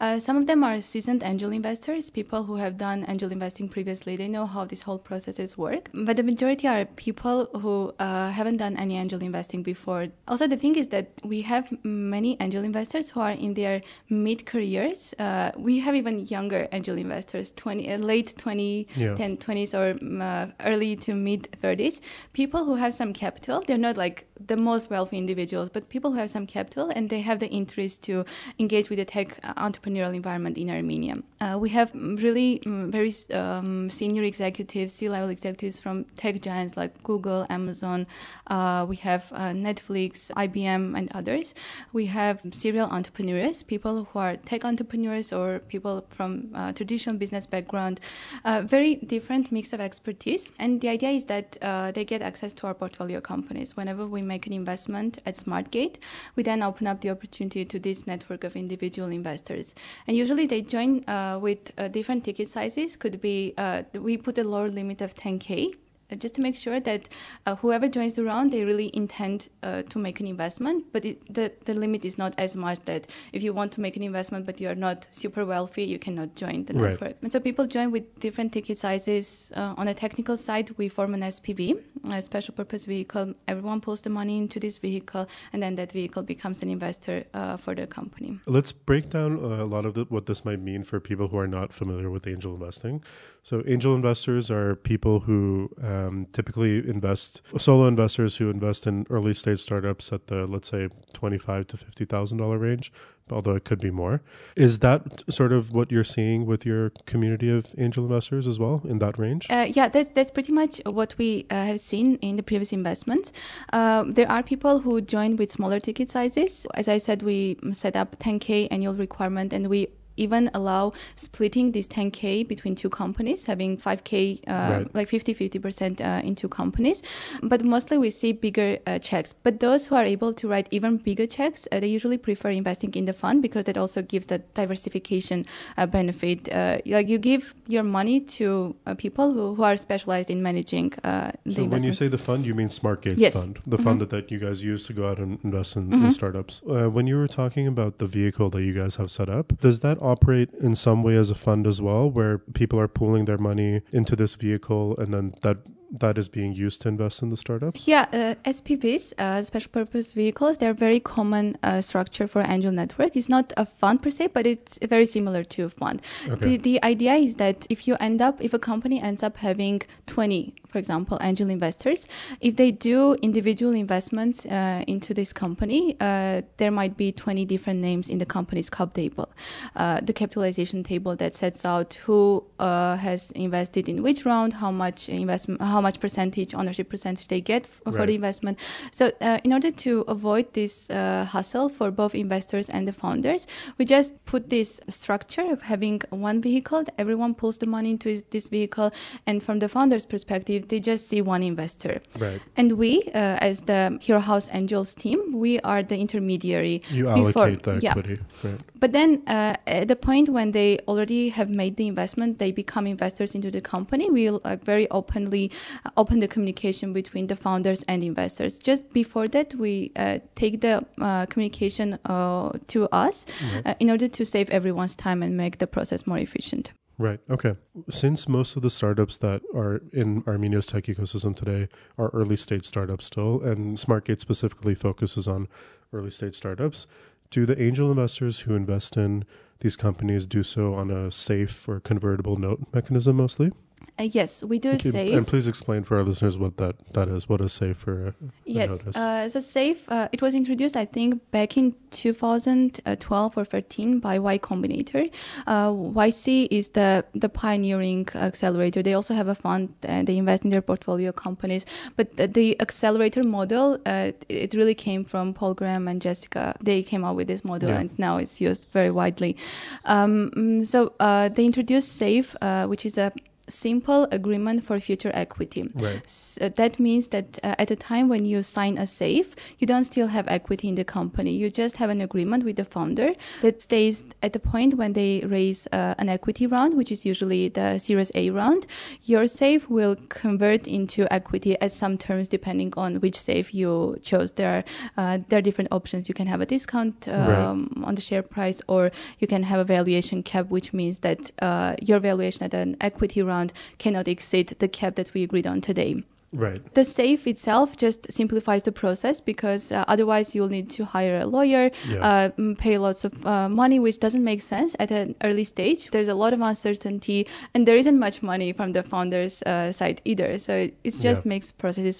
Uh, 0.00 0.18
some 0.18 0.36
of 0.36 0.46
them 0.46 0.64
are 0.64 0.80
seasoned 0.80 1.22
angel 1.22 1.39
investors, 1.48 2.10
people 2.10 2.44
who 2.44 2.56
have 2.56 2.76
done 2.76 3.06
angel 3.08 3.32
investing 3.32 3.70
previously. 3.70 4.16
They 4.16 4.28
know 4.28 4.44
how 4.44 4.66
this 4.66 4.82
whole 4.82 4.98
processes 4.98 5.56
work. 5.56 5.88
But 5.94 6.16
the 6.18 6.22
majority 6.22 6.68
are 6.68 6.84
people 6.84 7.48
who 7.62 7.94
uh, 7.98 8.30
haven't 8.30 8.58
done 8.58 8.76
any 8.76 8.98
angel 8.98 9.22
investing 9.22 9.62
before. 9.62 10.08
Also, 10.28 10.46
the 10.46 10.58
thing 10.58 10.76
is 10.76 10.88
that 10.88 11.12
we 11.24 11.40
have 11.42 11.72
many 11.82 12.36
angel 12.38 12.62
investors 12.62 13.08
who 13.10 13.20
are 13.20 13.30
in 13.30 13.54
their 13.54 13.80
mid 14.10 14.44
careers. 14.44 15.14
Uh, 15.18 15.52
we 15.56 15.78
have 15.78 15.94
even 15.94 16.26
younger 16.26 16.68
angel 16.72 16.98
investors, 16.98 17.50
20, 17.56 17.90
uh, 17.90 17.96
late 17.96 18.34
20, 18.36 18.86
yeah. 18.96 19.14
10, 19.14 19.38
20s 19.38 19.72
or 19.72 19.98
um, 20.22 20.52
early 20.60 20.94
to 20.96 21.14
mid 21.14 21.48
30s. 21.62 22.00
People 22.34 22.66
who 22.66 22.74
have 22.74 22.92
some 22.92 23.14
capital. 23.14 23.62
They're 23.66 23.78
not 23.78 23.96
like 23.96 24.26
the 24.44 24.56
most 24.56 24.90
wealthy 24.90 25.16
individuals, 25.16 25.70
but 25.72 25.88
people 25.88 26.12
who 26.12 26.18
have 26.18 26.30
some 26.30 26.46
capital 26.46 26.90
and 26.94 27.08
they 27.08 27.20
have 27.20 27.38
the 27.38 27.48
interest 27.48 28.02
to 28.02 28.24
engage 28.58 28.90
with 28.90 28.98
the 28.98 29.04
tech 29.04 29.38
uh, 29.42 29.54
entrepreneurial 29.54 30.14
environment 30.14 30.58
in 30.58 30.70
Armenia. 30.70 31.22
Uh, 31.40 31.56
we 31.58 31.70
have 31.70 31.90
really 31.94 32.60
very 32.66 33.14
um, 33.32 33.88
senior 33.88 34.22
executives, 34.22 34.92
C-level 34.94 35.30
executives 35.30 35.80
from 35.80 36.04
tech 36.16 36.40
giants 36.42 36.76
like 36.76 37.02
Google, 37.02 37.46
Amazon. 37.48 38.06
Uh, 38.46 38.84
we 38.86 38.96
have 38.96 39.32
uh, 39.32 39.52
Netflix, 39.52 40.30
IBM, 40.32 40.96
and 40.96 41.10
others. 41.14 41.54
We 41.94 42.06
have 42.06 42.40
serial 42.50 42.88
entrepreneurs, 42.90 43.62
people 43.62 44.08
who 44.12 44.18
are 44.18 44.36
tech 44.36 44.64
entrepreneurs 44.66 45.32
or 45.32 45.60
people 45.60 46.04
from 46.10 46.50
uh, 46.54 46.72
traditional 46.72 47.16
business 47.16 47.46
background. 47.46 48.00
Uh, 48.44 48.60
very 48.60 48.96
different 48.96 49.50
mix 49.50 49.72
of 49.72 49.80
expertise, 49.80 50.50
and 50.58 50.80
the 50.82 50.88
idea 50.88 51.10
is 51.10 51.24
that 51.26 51.56
they 51.94 52.04
get 52.04 52.20
access 52.22 52.52
to 52.52 52.66
our 52.66 52.74
portfolio 52.74 53.20
companies 53.20 53.76
whenever 53.76 54.06
we 54.06 54.20
make 54.20 54.46
an 54.46 54.52
investment 54.52 55.22
at 55.24 55.36
SmartGate. 55.36 55.96
We 56.36 56.42
then 56.42 56.62
open 56.62 56.86
up 56.86 57.00
the 57.00 57.10
opportunity 57.10 57.64
to 57.64 57.78
this 57.78 58.06
network 58.06 58.44
of 58.44 58.56
individual 58.56 59.08
investors. 59.08 59.74
And 60.06 60.16
usually 60.16 60.46
they 60.46 60.60
join 60.60 61.02
uh, 61.08 61.19
with 61.40 61.72
uh, 61.78 61.88
different 61.88 62.24
ticket 62.24 62.48
sizes. 62.48 62.96
Could 62.96 63.20
be 63.20 63.54
uh, 63.58 63.82
we 63.94 64.16
put 64.16 64.38
a 64.38 64.44
lower 64.44 64.68
limit 64.68 65.00
of 65.00 65.14
10k 65.14 65.74
uh, 65.74 65.76
just 66.18 66.34
to 66.36 66.40
make 66.40 66.56
sure 66.56 66.80
that 66.80 67.08
uh, 67.46 67.56
whoever 67.56 67.88
joins 67.88 68.14
the 68.14 68.24
round, 68.24 68.50
they 68.50 68.64
really 68.64 68.90
intend 68.94 69.48
uh, 69.62 69.82
to 69.82 69.98
make 69.98 70.20
an 70.20 70.26
investment. 70.26 70.86
But 70.92 71.04
it, 71.04 71.32
the, 71.32 71.52
the 71.64 71.74
limit 71.74 72.04
is 72.04 72.18
not 72.18 72.34
as 72.38 72.56
much 72.56 72.78
that 72.84 73.06
if 73.32 73.42
you 73.42 73.52
want 73.52 73.72
to 73.72 73.80
make 73.80 73.96
an 73.96 74.02
investment 74.02 74.46
but 74.46 74.60
you're 74.60 74.74
not 74.74 75.08
super 75.10 75.44
wealthy, 75.44 75.84
you 75.84 75.98
cannot 75.98 76.34
join 76.34 76.64
the 76.64 76.74
right. 76.74 76.90
network. 76.90 77.16
And 77.22 77.32
so 77.32 77.40
people 77.40 77.66
join 77.66 77.90
with 77.90 78.18
different 78.20 78.52
ticket 78.52 78.78
sizes. 78.78 79.52
Uh, 79.54 79.74
on 79.76 79.88
a 79.88 79.94
technical 79.94 80.36
side, 80.36 80.70
we 80.76 80.88
form 80.88 81.14
an 81.14 81.20
SPV, 81.20 81.80
a 82.12 82.22
special 82.22 82.54
purpose 82.54 82.86
vehicle. 82.86 83.34
Everyone 83.48 83.80
pulls 83.80 84.00
the 84.00 84.10
money 84.10 84.38
into 84.38 84.60
this 84.60 84.78
vehicle, 84.78 85.28
and 85.52 85.62
then 85.62 85.74
that 85.76 85.92
vehicle 85.92 86.22
becomes 86.22 86.62
an 86.62 86.70
investor 86.70 87.24
uh, 87.34 87.56
for 87.56 87.74
the 87.74 87.86
company. 87.86 88.40
Let's 88.46 88.72
break 88.72 89.10
down 89.10 89.38
uh, 89.38 89.64
a 89.64 89.68
lot 89.74 89.84
of 89.86 89.94
the, 89.94 90.04
what 90.04 90.26
this 90.26 90.44
might 90.44 90.60
mean 90.60 90.84
for 90.84 91.00
people 91.00 91.28
who 91.28 91.38
are 91.38 91.46
not 91.46 91.72
familiar 91.72 92.10
with 92.10 92.26
angel 92.26 92.54
investing. 92.54 93.02
So, 93.42 93.62
angel 93.66 93.94
investors 93.94 94.50
are 94.50 94.74
people 94.74 95.20
who 95.20 95.70
um, 96.00 96.26
typically 96.32 96.78
invest 96.88 97.42
solo 97.58 97.86
investors 97.86 98.36
who 98.36 98.50
invest 98.50 98.86
in 98.86 99.06
early 99.10 99.34
stage 99.34 99.60
startups 99.60 100.12
at 100.12 100.26
the 100.26 100.46
let's 100.46 100.68
say 100.68 100.88
twenty 101.12 101.38
five 101.38 101.66
to 101.68 101.76
fifty 101.76 102.04
thousand 102.04 102.38
dollar 102.38 102.58
range, 102.58 102.92
although 103.30 103.54
it 103.54 103.64
could 103.64 103.80
be 103.80 103.90
more. 103.90 104.22
Is 104.56 104.80
that 104.80 105.22
sort 105.28 105.52
of 105.52 105.72
what 105.74 105.90
you're 105.90 106.04
seeing 106.04 106.46
with 106.46 106.66
your 106.66 106.90
community 107.06 107.50
of 107.50 107.74
angel 107.78 108.04
investors 108.04 108.46
as 108.46 108.58
well 108.58 108.82
in 108.84 108.98
that 108.98 109.18
range? 109.18 109.46
Uh, 109.50 109.66
yeah, 109.68 109.88
that, 109.88 110.14
that's 110.14 110.30
pretty 110.30 110.52
much 110.52 110.80
what 110.86 111.14
we 111.18 111.46
uh, 111.50 111.64
have 111.64 111.80
seen 111.80 112.16
in 112.16 112.36
the 112.36 112.42
previous 112.42 112.72
investments. 112.72 113.32
Uh, 113.72 114.04
there 114.06 114.30
are 114.30 114.42
people 114.42 114.80
who 114.80 115.00
join 115.00 115.36
with 115.36 115.50
smaller 115.52 115.80
ticket 115.80 116.10
sizes. 116.10 116.66
As 116.74 116.88
I 116.88 116.98
said, 116.98 117.22
we 117.22 117.58
set 117.72 117.96
up 117.96 118.18
10k 118.18 118.68
annual 118.70 118.94
requirement, 118.94 119.52
and 119.52 119.68
we 119.68 119.88
even 120.20 120.50
allow 120.54 120.92
splitting 121.16 121.72
this 121.72 121.88
10k 121.88 122.46
between 122.46 122.74
two 122.74 122.90
companies, 122.90 123.46
having 123.46 123.76
5k, 123.78 124.40
uh, 124.46 124.52
right. 124.52 124.94
like 124.94 125.08
50 125.08 125.34
50% 125.34 126.00
uh, 126.00 126.26
in 126.26 126.34
two 126.34 126.48
companies. 126.48 127.02
But 127.42 127.64
mostly 127.64 127.96
we 127.98 128.10
see 128.10 128.32
bigger 128.32 128.78
uh, 128.86 128.98
checks. 128.98 129.32
But 129.32 129.60
those 129.60 129.86
who 129.86 129.94
are 129.96 130.04
able 130.04 130.32
to 130.34 130.48
write 130.48 130.68
even 130.70 130.98
bigger 130.98 131.26
checks, 131.26 131.66
uh, 131.72 131.80
they 131.80 131.86
usually 131.86 132.18
prefer 132.18 132.50
investing 132.50 132.92
in 132.94 133.06
the 133.06 133.12
fund 133.12 133.42
because 133.42 133.64
that 133.64 133.78
also 133.78 134.02
gives 134.02 134.26
that 134.26 134.52
diversification 134.54 135.46
uh, 135.78 135.86
benefit. 135.86 136.52
Uh, 136.52 136.78
like 136.86 137.08
you 137.08 137.18
give 137.18 137.54
your 137.66 137.82
money 137.82 138.20
to 138.20 138.76
people 138.98 139.32
who, 139.32 139.54
who 139.54 139.62
are 139.62 139.76
specialized 139.76 140.30
in 140.30 140.42
managing 140.42 140.90
the 140.90 141.32
So 141.48 141.64
when 141.64 141.84
you 141.84 141.92
say 141.92 142.08
the 142.08 142.18
fund, 142.18 142.44
you 142.44 142.54
mean 142.54 142.68
SmartGates 142.68 143.18
yes. 143.18 143.34
fund, 143.34 143.58
the 143.66 143.76
mm-hmm. 143.76 143.84
fund 143.84 144.00
that, 144.00 144.10
that 144.10 144.30
you 144.30 144.38
guys 144.38 144.62
use 144.62 144.86
to 144.86 144.92
go 144.92 145.08
out 145.08 145.18
and 145.18 145.38
invest 145.42 145.76
in, 145.76 145.88
mm-hmm. 145.88 146.04
in 146.06 146.10
startups. 146.10 146.60
when 146.96 147.06
you 147.06 147.16
were 147.16 147.28
talking 147.28 147.66
about 147.66 147.98
the 147.98 148.06
vehicle 148.06 148.50
that 148.50 148.62
you 148.62 148.72
guys 148.72 148.96
have 148.96 149.10
set 149.10 149.28
up, 149.28 149.46
does 149.60 149.80
that 149.80 149.98
operate 150.10 150.50
in 150.60 150.74
some 150.74 151.02
way 151.02 151.16
as 151.16 151.30
a 151.30 151.34
fund 151.34 151.66
as 151.66 151.80
well, 151.80 152.10
where 152.10 152.38
people 152.38 152.78
are 152.78 152.88
pooling 152.88 153.24
their 153.24 153.38
money 153.38 153.82
into 153.92 154.14
this 154.16 154.34
vehicle 154.34 154.96
and 154.98 155.12
then 155.14 155.34
that 155.42 155.58
that 155.90 156.16
is 156.18 156.28
being 156.28 156.52
used 156.52 156.82
to 156.82 156.88
invest 156.88 157.22
in 157.22 157.30
the 157.30 157.36
startups? 157.36 157.86
Yeah, 157.86 158.06
uh, 158.12 158.34
SPVs, 158.48 159.12
uh, 159.18 159.42
special 159.42 159.70
purpose 159.70 160.12
vehicles, 160.12 160.58
they're 160.58 160.74
very 160.74 161.00
common 161.00 161.56
uh, 161.62 161.80
structure 161.80 162.26
for 162.26 162.42
angel 162.42 162.72
network. 162.72 163.16
It's 163.16 163.28
not 163.28 163.52
a 163.56 163.66
fund 163.66 164.02
per 164.02 164.10
se, 164.10 164.28
but 164.28 164.46
it's 164.46 164.78
very 164.86 165.06
similar 165.06 165.42
to 165.44 165.64
a 165.64 165.68
fund. 165.68 166.02
Okay. 166.28 166.44
The, 166.46 166.56
the 166.58 166.84
idea 166.84 167.14
is 167.14 167.36
that 167.36 167.66
if 167.68 167.88
you 167.88 167.96
end 167.98 168.22
up, 168.22 168.40
if 168.40 168.54
a 168.54 168.58
company 168.58 169.02
ends 169.02 169.22
up 169.22 169.38
having 169.38 169.82
20, 170.06 170.54
for 170.70 170.78
example, 170.78 171.18
angel 171.20 171.50
investors, 171.50 172.06
if 172.40 172.56
they 172.56 172.70
do 172.70 173.14
individual 173.22 173.72
investments 173.74 174.46
uh, 174.46 174.84
into 174.86 175.12
this 175.14 175.32
company, 175.32 175.96
uh, 176.00 176.42
there 176.58 176.70
might 176.70 176.96
be 176.96 177.12
20 177.12 177.44
different 177.44 177.80
names 177.80 178.08
in 178.08 178.18
the 178.18 178.26
company's 178.26 178.70
cap 178.70 178.94
table, 178.94 179.28
uh, 179.76 180.00
the 180.00 180.12
capitalization 180.12 180.82
table 180.84 181.16
that 181.16 181.34
sets 181.34 181.64
out 181.64 181.94
who 182.06 182.44
uh, 182.58 182.96
has 182.96 183.30
invested 183.32 183.88
in 183.88 184.02
which 184.02 184.24
round, 184.24 184.52
how 184.54 184.70
much 184.70 185.08
investment, 185.08 185.60
how 185.60 185.80
much 185.80 185.98
percentage 186.00 186.54
ownership 186.54 186.88
percentage 186.88 187.28
they 187.28 187.40
get 187.40 187.64
f- 187.64 187.80
for 187.84 187.90
Right. 187.92 188.06
the 188.08 188.14
investment. 188.14 188.58
So, 188.92 189.10
uh, 189.20 189.38
in 189.44 189.52
order 189.52 189.70
to 189.72 190.04
avoid 190.08 190.52
this 190.54 190.88
uh, 190.90 191.26
hassle 191.30 191.68
for 191.68 191.90
both 191.90 192.14
investors 192.14 192.68
and 192.68 192.86
the 192.86 192.92
founders, 192.92 193.46
we 193.78 193.84
just 193.84 194.12
put 194.24 194.50
this 194.50 194.80
structure 194.88 195.50
of 195.52 195.62
having 195.62 196.00
one 196.10 196.40
vehicle. 196.40 196.84
Everyone 196.98 197.34
pulls 197.34 197.58
the 197.58 197.66
money 197.66 197.90
into 197.90 198.22
this 198.30 198.48
vehicle, 198.48 198.90
and 199.26 199.42
from 199.42 199.58
the 199.58 199.68
founders' 199.68 200.06
perspective, 200.06 200.59
they 200.68 200.80
just 200.80 201.08
see 201.08 201.20
one 201.22 201.42
investor. 201.42 202.00
Right. 202.18 202.40
And 202.56 202.72
we, 202.72 203.02
uh, 203.14 203.48
as 203.48 203.62
the 203.62 203.98
Hero 204.00 204.20
House 204.20 204.48
Angels 204.52 204.94
team, 204.94 205.18
we 205.32 205.60
are 205.60 205.82
the 205.82 205.96
intermediary. 205.98 206.82
You 206.90 207.04
before- 207.04 207.46
allocate 207.48 207.62
the 207.62 207.78
yeah. 207.82 207.90
equity. 207.90 208.18
Right. 208.44 208.60
But 208.78 208.92
then, 208.92 209.22
uh, 209.26 209.54
at 209.66 209.88
the 209.88 209.96
point 209.96 210.28
when 210.30 210.52
they 210.52 210.78
already 210.88 211.28
have 211.30 211.50
made 211.50 211.76
the 211.76 211.86
investment, 211.86 212.38
they 212.38 212.50
become 212.50 212.86
investors 212.86 213.34
into 213.34 213.50
the 213.50 213.60
company. 213.60 214.08
Uh, 214.28 214.56
very 214.64 214.88
openly 214.90 215.50
uh, 215.84 215.90
open 215.96 216.18
the 216.20 216.28
communication 216.28 216.92
between 216.92 217.26
the 217.26 217.36
founders 217.36 217.82
and 217.88 218.02
investors. 218.02 218.58
Just 218.58 218.90
before 218.92 219.28
that, 219.28 219.54
we 219.54 219.92
uh, 219.96 220.18
take 220.34 220.60
the 220.60 220.84
uh, 221.00 221.26
communication 221.26 221.98
uh, 222.06 222.50
to 222.68 222.88
us 222.92 223.26
Right. 223.54 223.66
uh, 223.66 223.74
in 223.80 223.90
order 223.90 224.08
to 224.08 224.24
save 224.24 224.48
everyone's 224.50 224.96
time 224.96 225.22
and 225.22 225.36
make 225.36 225.58
the 225.58 225.66
process 225.66 226.06
more 226.06 226.18
efficient. 226.18 226.72
Right. 227.00 227.18
Okay. 227.30 227.54
Since 227.88 228.28
most 228.28 228.56
of 228.56 228.62
the 228.62 228.68
startups 228.68 229.16
that 229.18 229.40
are 229.54 229.80
in 229.90 230.22
Armenia's 230.26 230.66
tech 230.66 230.84
ecosystem 230.84 231.34
today 231.34 231.70
are 231.96 232.10
early 232.10 232.36
stage 232.36 232.66
startups 232.66 233.06
still, 233.06 233.42
and 233.42 233.78
SmartGate 233.78 234.20
specifically 234.20 234.74
focuses 234.74 235.26
on 235.26 235.48
early 235.94 236.10
stage 236.10 236.34
startups, 236.34 236.86
do 237.30 237.46
the 237.46 237.60
angel 237.60 237.90
investors 237.90 238.40
who 238.40 238.54
invest 238.54 238.98
in 238.98 239.24
these 239.60 239.76
companies 239.76 240.26
do 240.26 240.42
so 240.42 240.74
on 240.74 240.90
a 240.90 241.10
safe 241.10 241.66
or 241.66 241.80
convertible 241.80 242.36
note 242.36 242.66
mechanism 242.74 243.16
mostly? 243.16 243.50
Uh, 243.98 244.04
yes, 244.04 244.42
we 244.42 244.58
do 244.58 244.70
Okay, 244.70 244.90
safe. 244.90 245.14
And 245.14 245.26
please 245.26 245.46
explain 245.46 245.82
for 245.82 245.98
our 245.98 246.02
listeners 246.04 246.38
what 246.38 246.56
that, 246.56 246.76
that 246.94 247.08
is, 247.08 247.28
what 247.28 247.40
a 247.40 247.48
safe 247.48 247.86
or 247.86 248.08
a, 248.08 248.08
a 248.08 248.30
Yes, 248.46 248.86
uh, 248.96 249.28
so 249.28 249.40
SAFE, 249.40 249.90
uh, 249.90 250.08
it 250.10 250.22
was 250.22 250.34
introduced, 250.34 250.76
I 250.76 250.86
think, 250.86 251.20
back 251.30 251.56
in 251.56 251.74
2012 251.90 253.38
or 253.38 253.44
13 253.44 253.98
by 253.98 254.18
Y 254.18 254.38
Combinator. 254.38 255.10
Uh, 255.46 255.68
YC 255.68 256.48
is 256.50 256.68
the, 256.70 257.04
the 257.14 257.28
pioneering 257.28 258.08
accelerator. 258.14 258.82
They 258.82 258.94
also 258.94 259.12
have 259.14 259.28
a 259.28 259.34
fund 259.34 259.74
and 259.82 260.06
they 260.06 260.16
invest 260.16 260.44
in 260.44 260.50
their 260.50 260.62
portfolio 260.62 261.12
companies. 261.12 261.66
But 261.96 262.16
the, 262.16 262.26
the 262.26 262.60
accelerator 262.60 263.22
model, 263.22 263.78
uh, 263.84 264.12
it 264.28 264.54
really 264.54 264.74
came 264.74 265.04
from 265.04 265.34
Paul 265.34 265.54
Graham 265.54 265.88
and 265.88 266.00
Jessica. 266.00 266.56
They 266.62 266.82
came 266.82 267.04
up 267.04 267.16
with 267.16 267.28
this 267.28 267.44
model 267.44 267.68
Yeah. 267.68 267.80
and 267.80 267.98
now 267.98 268.16
it's 268.16 268.40
used 268.40 268.66
very 268.72 268.90
widely. 268.90 269.36
Um, 269.84 270.30
mm, 270.30 270.66
so 270.66 270.92
uh, 271.00 271.28
they 271.28 271.44
introduced 271.44 271.96
SAFE, 271.98 272.34
uh, 272.40 272.66
which 272.66 272.86
is 272.86 272.96
a 272.96 273.12
simple 273.50 274.06
agreement 274.10 274.64
for 274.64 274.80
future 274.80 275.10
equity. 275.14 275.68
right. 275.74 276.02
S- 276.04 276.38
uh, 276.40 276.48
that 276.56 276.78
means 276.78 277.08
that 277.08 277.38
uh, 277.42 277.54
at 277.58 277.68
the 277.68 277.76
time 277.76 278.08
when 278.08 278.24
you 278.24 278.42
sign 278.42 278.78
a 278.78 278.86
safe, 278.86 279.34
you 279.58 279.66
don't 279.66 279.84
still 279.84 280.06
have 280.08 280.26
equity 280.28 280.68
in 280.68 280.74
the 280.76 280.84
company. 280.84 281.32
You 281.32 281.50
just 281.50 281.76
have 281.76 281.90
an 281.90 282.00
agreement 282.00 282.44
with 282.44 282.56
the 282.56 282.64
founder 282.64 283.10
that 283.42 283.60
stays 283.60 284.04
at 284.22 284.32
the 284.32 284.38
point 284.40 284.74
when 284.74 284.92
they 284.94 285.20
raise 285.26 285.66
uh, 285.72 285.94
an 285.98 286.08
equity 286.08 286.46
round, 286.46 286.76
which 286.76 286.90
is 286.92 287.04
usually 287.04 287.48
the 287.48 287.78
Series 287.78 288.10
A 288.14 288.30
round. 288.30 288.66
Your 289.02 289.26
safe 289.26 289.68
will 289.76 289.96
convert 290.08 290.66
into 290.66 291.00
equity 291.12 291.52
at 291.60 291.72
some 291.72 291.94
terms 292.06 292.26
depending 292.28 292.72
on 292.76 292.90
which 293.02 293.16
safe 293.30 293.52
you 293.60 293.96
chose. 294.02 294.32
There 294.32 294.52
are 294.56 294.62
uh, 294.96 295.18
there 295.28 295.38
are 295.38 295.42
different 295.48 295.70
options. 295.78 296.08
You 296.08 296.14
can 296.14 296.26
have 296.26 296.40
a 296.40 296.46
discount 296.46 297.08
um, 297.50 297.82
on 297.88 297.94
the 297.94 298.00
share 298.08 298.22
price, 298.22 298.60
or 298.66 298.90
you 299.20 299.26
can 299.26 299.42
have 299.50 299.58
a 299.60 299.64
valuation 299.76 300.22
cap, 300.22 300.44
which 300.56 300.68
means 300.72 300.96
that 301.06 301.20
uh, 301.42 301.74
your 301.88 301.98
valuation 302.00 302.42
at 302.44 302.54
an 302.54 302.76
equity 302.80 303.20
round 303.22 303.39
cannot 303.78 304.06
exceed 304.08 304.48
the 304.58 304.68
cap 304.68 304.94
that 304.96 305.12
we 305.14 305.22
agreed 305.22 305.46
on 305.46 305.60
today. 305.60 306.02
Right. 306.32 306.62
The 306.74 306.84
safe 306.84 307.26
itself 307.26 307.76
just 307.76 308.00
simplifies 308.12 308.62
the 308.62 308.70
process 308.70 309.20
because 309.20 309.72
uh, 309.72 309.84
otherwise 309.88 310.32
you'll 310.32 310.48
need 310.58 310.70
to 310.78 310.84
hire 310.84 311.16
a 311.18 311.26
lawyer, 311.26 311.72
Yeah. 311.88 312.30
uh, 312.38 312.54
pay 312.56 312.78
lots 312.78 313.04
of 313.04 313.12
uh, 313.26 313.48
money, 313.48 313.80
which 313.80 313.98
doesn't 313.98 314.22
make 314.22 314.40
sense 314.40 314.76
at 314.78 314.92
an 314.92 315.16
early 315.24 315.42
stage. 315.42 315.90
There's 315.90 316.06
a 316.06 316.14
lot 316.14 316.32
of 316.32 316.40
uncertainty, 316.40 317.26
and 317.52 317.66
there 317.66 317.76
isn't 317.76 317.98
much 317.98 318.22
money 318.22 318.52
from 318.52 318.68
the 318.76 318.84
founders' 318.84 319.42
uh, 319.42 319.72
side 319.72 320.00
either. 320.04 320.38
So 320.38 320.52
it 320.84 320.94
just 321.08 321.22
Yeah. 321.24 321.28
makes 321.32 321.50
processes 321.50 321.96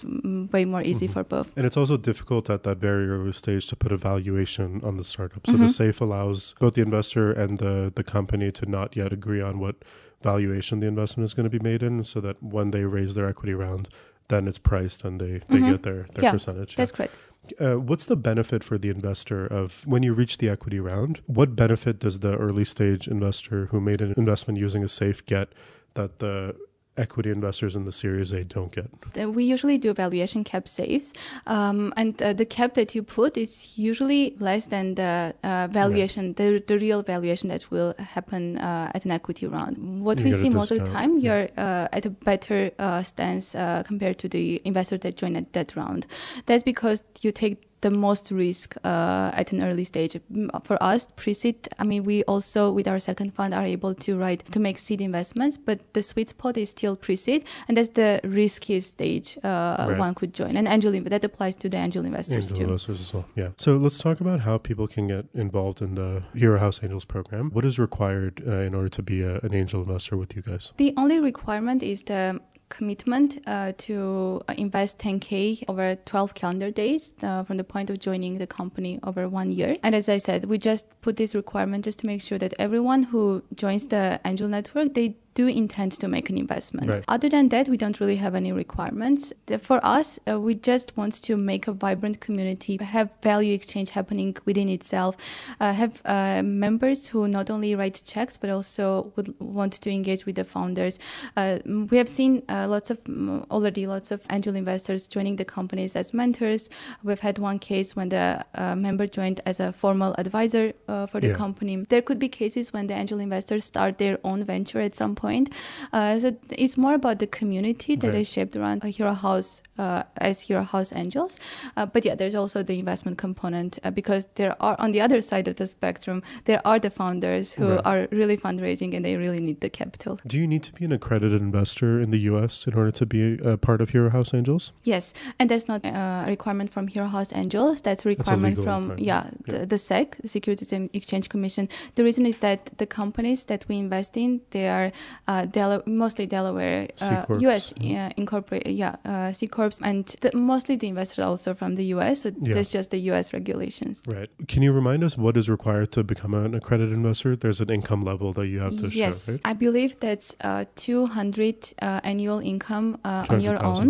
way 0.53 0.63
more 0.63 0.81
easy 0.91 1.07
Mhm. 1.09 1.13
for 1.13 1.23
both. 1.25 1.49
And 1.57 1.65
it's 1.65 1.75
also 1.81 1.97
difficult 1.97 2.49
at 2.49 2.63
that 2.63 2.77
very 2.77 3.09
early 3.09 3.33
stage 3.33 3.67
to 3.67 3.75
put 3.75 3.91
a 3.91 3.97
valuation 3.97 4.79
on 4.81 4.95
the 4.95 5.03
startup. 5.03 5.45
So 5.45 5.55
Mhm. 5.55 5.59
the 5.67 5.69
safe 5.83 5.99
allows 5.99 6.55
both 6.57 6.75
the 6.75 6.81
investor 6.89 7.33
and 7.33 7.59
the, 7.59 7.91
the 7.93 8.03
company 8.05 8.49
to 8.53 8.65
not 8.65 8.95
yet 8.95 9.11
agree 9.11 9.41
on 9.41 9.59
what 9.59 9.75
valuation 10.23 10.79
the 10.79 10.87
investment 10.87 11.25
is 11.25 11.33
going 11.33 11.49
to 11.49 11.49
be 11.49 11.63
made 11.63 11.83
in 11.83 12.03
so 12.03 12.19
that 12.21 12.41
when 12.41 12.71
they 12.71 12.85
raise 12.85 13.15
their 13.15 13.27
equity 13.27 13.53
round, 13.53 13.89
then 14.27 14.47
it's 14.47 14.59
priced 14.59 15.03
and 15.03 15.19
they, 15.19 15.41
they 15.49 15.59
Mhm. 15.59 15.71
get 15.71 15.83
their, 15.83 16.05
their 16.13 16.23
Yeah, 16.23 16.31
percentage. 16.31 16.75
That's 16.75 16.91
correct. 16.91 17.17
Uh, 17.59 17.75
what's 17.75 18.05
the 18.05 18.15
benefit 18.15 18.63
for 18.63 18.77
the 18.77 18.89
investor 18.89 19.45
of 19.45 19.85
when 19.87 20.03
you 20.03 20.13
reach 20.13 20.37
the 20.37 20.47
equity 20.47 20.79
round? 20.79 21.21
What 21.25 21.55
benefit 21.55 21.99
does 21.99 22.19
the 22.19 22.37
early 22.37 22.63
stage 22.63 23.07
investor 23.07 23.65
who 23.67 23.81
made 23.81 23.99
an 24.01 24.13
investment 24.15 24.59
using 24.59 24.83
a 24.83 24.87
safe 24.87 25.25
get 25.25 25.49
that 25.95 26.19
the 26.19 26.55
equity 27.01 27.31
investors 27.31 27.75
in 27.75 27.83
the 27.85 27.91
Series 27.91 28.31
A 28.31 28.43
don't 28.43 28.71
get? 28.71 28.89
We 29.27 29.43
usually 29.43 29.77
do 29.77 29.93
valuation 29.93 30.43
cap 30.43 30.67
safes, 30.67 31.13
um, 31.47 31.93
and 31.97 32.21
uh, 32.21 32.33
the 32.33 32.45
cap 32.45 32.75
that 32.75 32.95
you 32.95 33.03
put 33.03 33.37
is 33.37 33.77
usually 33.77 34.35
less 34.39 34.67
than 34.67 34.95
the 34.95 35.33
uh, 35.43 35.67
valuation, 35.71 36.33
the, 36.33 36.63
the 36.67 36.77
real 36.77 37.01
valuation 37.01 37.49
that 37.49 37.69
will 37.71 37.93
happen 37.97 38.57
uh, 38.57 38.91
at 38.93 39.05
an 39.05 39.11
equity 39.11 39.47
round. 39.47 40.03
What 40.05 40.19
You 40.19 40.25
we 40.25 40.33
see 40.33 40.49
most 40.49 40.71
of 40.71 40.79
the 40.79 40.85
time, 40.85 41.19
you're 41.19 41.49
uh, 41.57 41.87
at 41.91 42.05
a 42.05 42.09
better 42.09 42.71
uh, 42.79 43.03
stance 43.03 43.55
uh, 43.55 43.83
compared 43.83 44.17
to 44.19 44.29
the 44.29 44.61
investor 44.63 44.97
that 44.99 45.17
joined 45.17 45.37
at 45.37 45.53
that 45.53 45.75
round. 45.75 46.05
That's 46.45 46.63
because 46.63 47.03
you 47.21 47.31
take 47.31 47.70
the 47.81 47.91
most 47.91 48.31
risk 48.31 48.75
uh, 48.83 49.31
at 49.33 49.51
an 49.51 49.63
early 49.63 49.83
stage. 49.83 50.19
For 50.63 50.81
us, 50.81 51.07
pre-seed, 51.15 51.67
I 51.79 51.83
mean, 51.83 52.03
we 52.03 52.23
also 52.23 52.71
with 52.71 52.87
our 52.87 52.99
second 52.99 53.33
fund 53.33 53.53
are 53.53 53.65
able 53.65 53.93
to 53.95 54.17
write 54.17 54.45
to 54.51 54.59
make 54.59 54.77
seed 54.77 55.01
investments, 55.01 55.57
but 55.57 55.79
the 55.93 56.01
sweet 56.03 56.29
spot 56.29 56.57
is 56.57 56.69
still 56.69 56.95
pre-seed, 56.95 57.43
and 57.67 57.75
that's 57.77 57.89
the 57.89 58.19
riskiest 58.23 58.89
stage 58.89 59.37
uh, 59.43 59.49
Right. 59.89 59.97
one 59.97 60.13
could 60.15 60.33
join. 60.33 60.55
And 60.57 60.67
angel 60.67 60.91
that 60.91 61.23
applies 61.23 61.55
to 61.55 61.69
the 61.69 61.77
angel 61.77 62.05
investors 62.05 62.35
Angel 62.45 62.57
too. 62.57 62.63
investors 62.63 62.99
as 63.01 63.13
well. 63.13 63.25
Yeah. 63.35 63.49
So 63.57 63.77
let's 63.77 63.97
talk 63.97 64.21
about 64.21 64.41
how 64.41 64.57
people 64.57 64.87
can 64.87 65.07
get 65.07 65.25
involved 65.33 65.81
in 65.81 65.95
the 65.95 66.23
Hero 66.35 66.59
House 66.59 66.79
Angels 66.83 67.05
program. 67.05 67.49
What 67.51 67.65
is 67.65 67.79
required 67.79 68.43
uh, 68.47 68.51
in 68.67 68.73
order 68.75 68.89
to 68.89 69.01
be 69.01 69.21
a, 69.23 69.39
an 69.39 69.53
angel 69.53 69.81
investor 69.81 70.17
with 70.17 70.35
you 70.35 70.41
guys? 70.41 70.71
The 70.77 70.93
only 70.97 71.19
requirement 71.19 71.81
is 71.83 72.03
the 72.03 72.39
commitment 72.71 73.39
uh, 73.45 73.73
to 73.77 74.41
uh, 74.47 74.55
invest 74.57 74.97
10k 74.97 75.63
over 75.67 75.95
12 75.95 76.33
calendar 76.33 76.71
days 76.71 77.13
uh, 77.21 77.43
from 77.43 77.57
the 77.57 77.63
point 77.63 77.91
of 77.91 77.99
joining 77.99 78.39
the 78.39 78.47
company 78.47 78.99
over 79.03 79.29
one 79.29 79.51
year. 79.51 79.75
And 79.83 79.93
as 79.93 80.09
I 80.09 80.17
said, 80.17 80.45
we 80.45 80.57
just 80.57 80.85
put 81.01 81.17
this 81.17 81.35
requirement 81.35 81.85
just 81.85 81.99
to 81.99 82.07
make 82.07 82.21
sure 82.21 82.39
that 82.39 82.53
everyone 82.57 83.03
who 83.03 83.43
joins 83.53 83.87
the 83.87 84.19
angel 84.25 84.47
network 84.47 84.95
they 84.95 85.15
do 85.33 85.47
intend 85.47 85.93
to 85.93 86.07
make 86.07 86.29
an 86.29 86.37
investment. 86.37 86.89
Right. 86.89 87.03
Other 87.07 87.29
than 87.29 87.49
that, 87.49 87.69
we 87.69 87.77
don't 87.77 87.99
really 87.99 88.17
have 88.17 88.35
any 88.35 88.51
requirements. 88.51 89.31
For 89.59 89.79
us, 89.83 90.19
uh, 90.29 90.39
we 90.39 90.55
just 90.55 90.97
want 90.97 91.13
to 91.23 91.37
make 91.37 91.67
a 91.67 91.71
vibrant 91.71 92.19
community, 92.19 92.77
have 92.81 93.09
value 93.23 93.53
exchange 93.53 93.91
happening 93.91 94.35
within 94.45 94.67
itself, 94.69 95.15
uh, 95.59 95.71
have 95.73 96.01
uh, 96.05 96.41
members 96.43 97.07
who 97.07 97.27
not 97.27 97.49
only 97.49 97.75
write 97.75 98.01
checks 98.05 98.35
but 98.37 98.49
also 98.49 99.11
would 99.15 99.33
want 99.39 99.73
to 99.73 99.89
engage 99.89 100.25
with 100.25 100.35
the 100.35 100.43
founders. 100.43 100.99
Uh, 101.37 101.59
we 101.89 101.97
have 101.97 102.09
seen 102.09 102.43
uh, 102.49 102.67
lots 102.69 102.89
of 102.89 103.01
mm, 103.05 103.45
already 103.49 103.87
lots 103.87 104.11
of 104.11 104.21
angel 104.31 104.55
investors 104.55 105.07
joining 105.07 105.37
the 105.37 105.45
companies 105.45 105.95
as 105.95 106.13
mentors. 106.13 106.69
We've 107.03 107.19
had 107.19 107.39
one 107.39 107.57
case 107.59 107.95
when 107.95 108.09
the 108.09 108.45
uh, 108.55 108.75
member 108.75 109.07
joined 109.07 109.39
as 109.45 109.59
a 109.61 109.71
formal 109.71 110.13
advisor 110.17 110.73
uh, 110.89 111.05
for 111.05 111.19
the 111.21 111.27
Yeah. 111.29 111.35
company. 111.35 111.77
There 111.87 112.01
could 112.01 112.19
be 112.19 112.27
cases 112.27 112.73
when 112.73 112.87
the 112.87 112.95
angel 112.95 113.19
investors 113.19 113.63
start 113.63 113.97
their 113.97 114.17
own 114.23 114.43
venture 114.43 114.81
at 114.81 114.93
some 114.95 115.15
point. 115.15 115.20
Uh, 115.25 116.19
so 116.19 116.35
it's 116.49 116.77
more 116.77 116.93
about 116.93 117.19
the 117.19 117.27
community 117.27 117.95
that 117.95 118.13
is 118.15 118.27
shaped 118.29 118.55
around 118.55 118.83
Hero 118.83 119.13
House 119.13 119.61
uh, 119.77 120.03
as 120.17 120.41
Hero 120.41 120.63
House 120.63 120.91
Angels. 120.95 121.37
Uh, 121.77 121.85
but 121.85 122.05
yeah, 122.05 122.15
there's 122.15 122.35
also 122.35 122.63
the 122.63 122.77
investment 122.79 123.17
component 123.17 123.79
uh, 123.83 123.91
because 123.91 124.25
there 124.35 124.55
are 124.59 124.75
on 124.79 124.91
the 124.91 125.01
other 125.01 125.21
side 125.21 125.47
of 125.47 125.55
the 125.55 125.67
spectrum, 125.67 126.21
there 126.45 126.61
are 126.65 126.79
the 126.79 126.89
founders 126.89 127.53
who 127.53 127.67
Right. 127.71 127.85
are 127.85 128.07
really 128.11 128.37
fundraising 128.37 128.95
and 128.95 129.05
they 129.05 129.15
really 129.17 129.39
need 129.39 129.61
the 129.61 129.69
capital. 129.69 130.19
Do 130.27 130.37
you 130.37 130.47
need 130.47 130.63
to 130.63 130.73
be 130.73 130.85
an 130.85 130.91
accredited 130.91 131.41
investor 131.41 132.01
in 132.01 132.11
the 132.11 132.19
U.S. 132.31 132.67
in 132.67 132.73
order 132.73 132.91
to 132.91 133.05
be 133.05 133.37
a 133.43 133.57
part 133.57 133.81
of 133.81 133.89
Hero 133.91 134.09
House 134.09 134.33
Angels? 134.33 134.71
Yes, 134.83 135.13
and 135.39 135.49
that's 135.49 135.67
not 135.67 135.85
uh, 135.85 136.23
a 136.25 136.29
requirement 136.29 136.69
from 136.71 136.87
Hero 136.87 137.07
House 137.07 137.31
Angels. 137.33 137.81
That's 137.81 138.05
a 138.05 138.09
a 138.09 138.15
requirement 138.15 138.57
legal 138.57 138.63
from 138.63 138.89
requirement. 138.89 139.05
yeah, 139.05 139.23
Yeah. 139.47 139.59
The, 139.59 139.65
the 139.67 139.77
SEC, 139.77 140.17
the 140.21 140.27
Securities 140.27 140.73
and 140.73 140.89
Exchange 140.93 141.29
Commission. 141.29 141.69
The 141.95 142.03
reason 142.03 142.25
is 142.25 142.39
that 142.39 142.59
the 142.77 142.85
companies 142.85 143.45
that 143.45 143.65
we 143.69 143.77
invest 143.77 144.17
in, 144.17 144.41
they 144.51 144.67
are 144.67 144.91
uh, 145.27 145.45
Dela- 145.45 145.83
mostly 145.85 146.25
Delaware, 146.25 146.87
uh. 147.01 147.25
U.S. 147.39 147.73
Uh, 147.73 148.09
incorporated, 148.17 148.73
yeah, 148.73 148.95
uh, 149.05 149.31
C 149.31 149.47
corps, 149.47 149.77
and 149.81 150.05
the, 150.21 150.31
mostly 150.35 150.75
the 150.75 150.87
investors 150.87 151.23
also 151.25 151.53
from 151.53 151.75
the 151.75 151.85
U.S. 151.95 152.21
So 152.23 152.29
Yeah. 152.41 152.53
there's 152.55 152.71
just 152.71 152.89
the 152.91 152.99
U.S. 153.11 153.33
regulations. 153.33 154.01
Right. 154.07 154.29
Can 154.47 154.61
you 154.63 154.71
remind 154.73 155.03
us 155.03 155.17
what 155.17 155.35
is 155.37 155.49
required 155.49 155.91
to 155.93 156.03
become 156.03 156.33
an 156.33 156.53
accredited 156.55 156.93
investor? 156.93 157.35
There's 157.35 157.61
an 157.61 157.69
income 157.69 158.01
level 158.11 158.33
that 158.33 158.47
you 158.47 158.59
have 158.59 158.75
to 158.81 158.87
yes, 158.87 159.25
show, 159.25 159.31
right? 159.33 159.41
I 159.45 159.53
believe 159.53 159.91
that's 159.99 160.35
uh, 160.41 160.65
200 160.75 161.73
uh, 161.81 161.99
annual 162.03 162.39
income 162.39 162.87
uh, 163.03 163.25
on 163.29 163.39
your 163.39 163.57
own. 163.63 163.87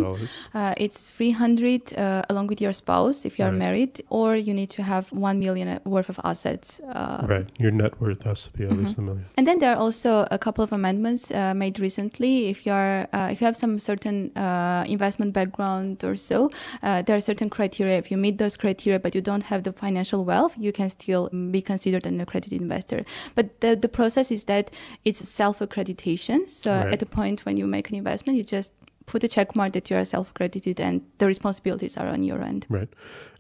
Uh, 0.54 0.74
it's 0.78 1.10
300 1.10 1.94
uh, 1.98 2.22
along 2.30 2.48
with 2.48 2.60
your 2.62 2.74
spouse 2.74 3.26
if 3.26 3.38
you 3.38 3.46
are 3.46 3.52
Right. 3.52 3.66
married, 3.66 3.94
or 4.10 4.36
you 4.48 4.54
need 4.54 4.70
to 4.78 4.84
have 4.84 5.04
1 5.12 5.38
million 5.40 5.68
worth 5.86 6.10
of 6.10 6.20
assets. 6.24 6.80
Uh, 6.80 7.26
Right. 7.34 7.48
Your 7.64 7.72
net 7.72 7.94
worth 8.02 8.24
has 8.24 8.40
to 8.46 8.50
be 8.58 8.64
at 8.66 8.72
least 8.80 8.96
Mhm. 8.96 9.00
a 9.00 9.02
million. 9.08 9.26
And 9.38 9.44
then 9.48 9.58
there 9.62 9.72
are 9.74 9.82
also 9.86 10.12
a 10.32 10.38
couple 10.46 10.64
of 10.64 10.72
amendments 10.72 11.11
uh, 11.32 11.54
made 11.64 11.80
recently. 11.80 12.34
If 12.54 12.58
you 12.66 12.72
are, 12.82 13.08
uh, 13.14 13.30
if 13.32 13.42
you 13.42 13.46
have 13.46 13.58
some 13.64 13.74
certain 13.80 14.18
uh, 14.38 14.84
investment 14.88 15.32
background 15.34 16.04
or 16.04 16.16
so, 16.16 16.50
uh, 16.84 17.02
there 17.06 17.16
are 17.16 17.22
certain 17.32 17.50
criteria. 17.50 17.98
If 17.98 18.08
you 18.12 18.18
meet 18.18 18.38
those 18.38 18.56
criteria, 18.58 19.00
but 19.00 19.12
you 19.16 19.22
don't 19.22 19.46
have 19.52 19.62
the 19.64 19.74
financial 19.74 20.22
wealth, 20.32 20.54
you 20.58 20.72
can 20.72 20.90
still 20.90 21.30
be 21.56 21.62
considered 21.62 22.06
an 22.06 22.20
accredited 22.22 22.62
investor. 22.62 23.00
But 23.36 23.46
the, 23.62 23.76
the 23.76 23.90
process 24.00 24.32
is 24.32 24.44
that 24.46 24.66
it's 25.08 25.22
self 25.42 25.60
accreditation. 25.60 26.50
So 26.50 26.70
Right. 26.72 26.94
at 26.94 27.00
the 27.00 27.06
point 27.20 27.38
when 27.46 27.56
you 27.58 27.68
make 27.68 27.90
an 27.92 27.96
investment, 27.96 28.38
you 28.38 28.44
just 28.44 28.72
put 29.12 29.24
a 29.26 29.28
check 29.28 29.56
mark 29.56 29.74
that 29.74 29.90
you 29.90 29.98
are 29.98 30.06
self 30.06 30.30
accredited 30.32 30.80
and 30.80 31.02
the 31.18 31.28
responsibilities 31.28 31.98
are 31.98 32.08
on 32.08 32.24
your 32.24 32.42
end. 32.42 32.66
Right. 32.70 32.88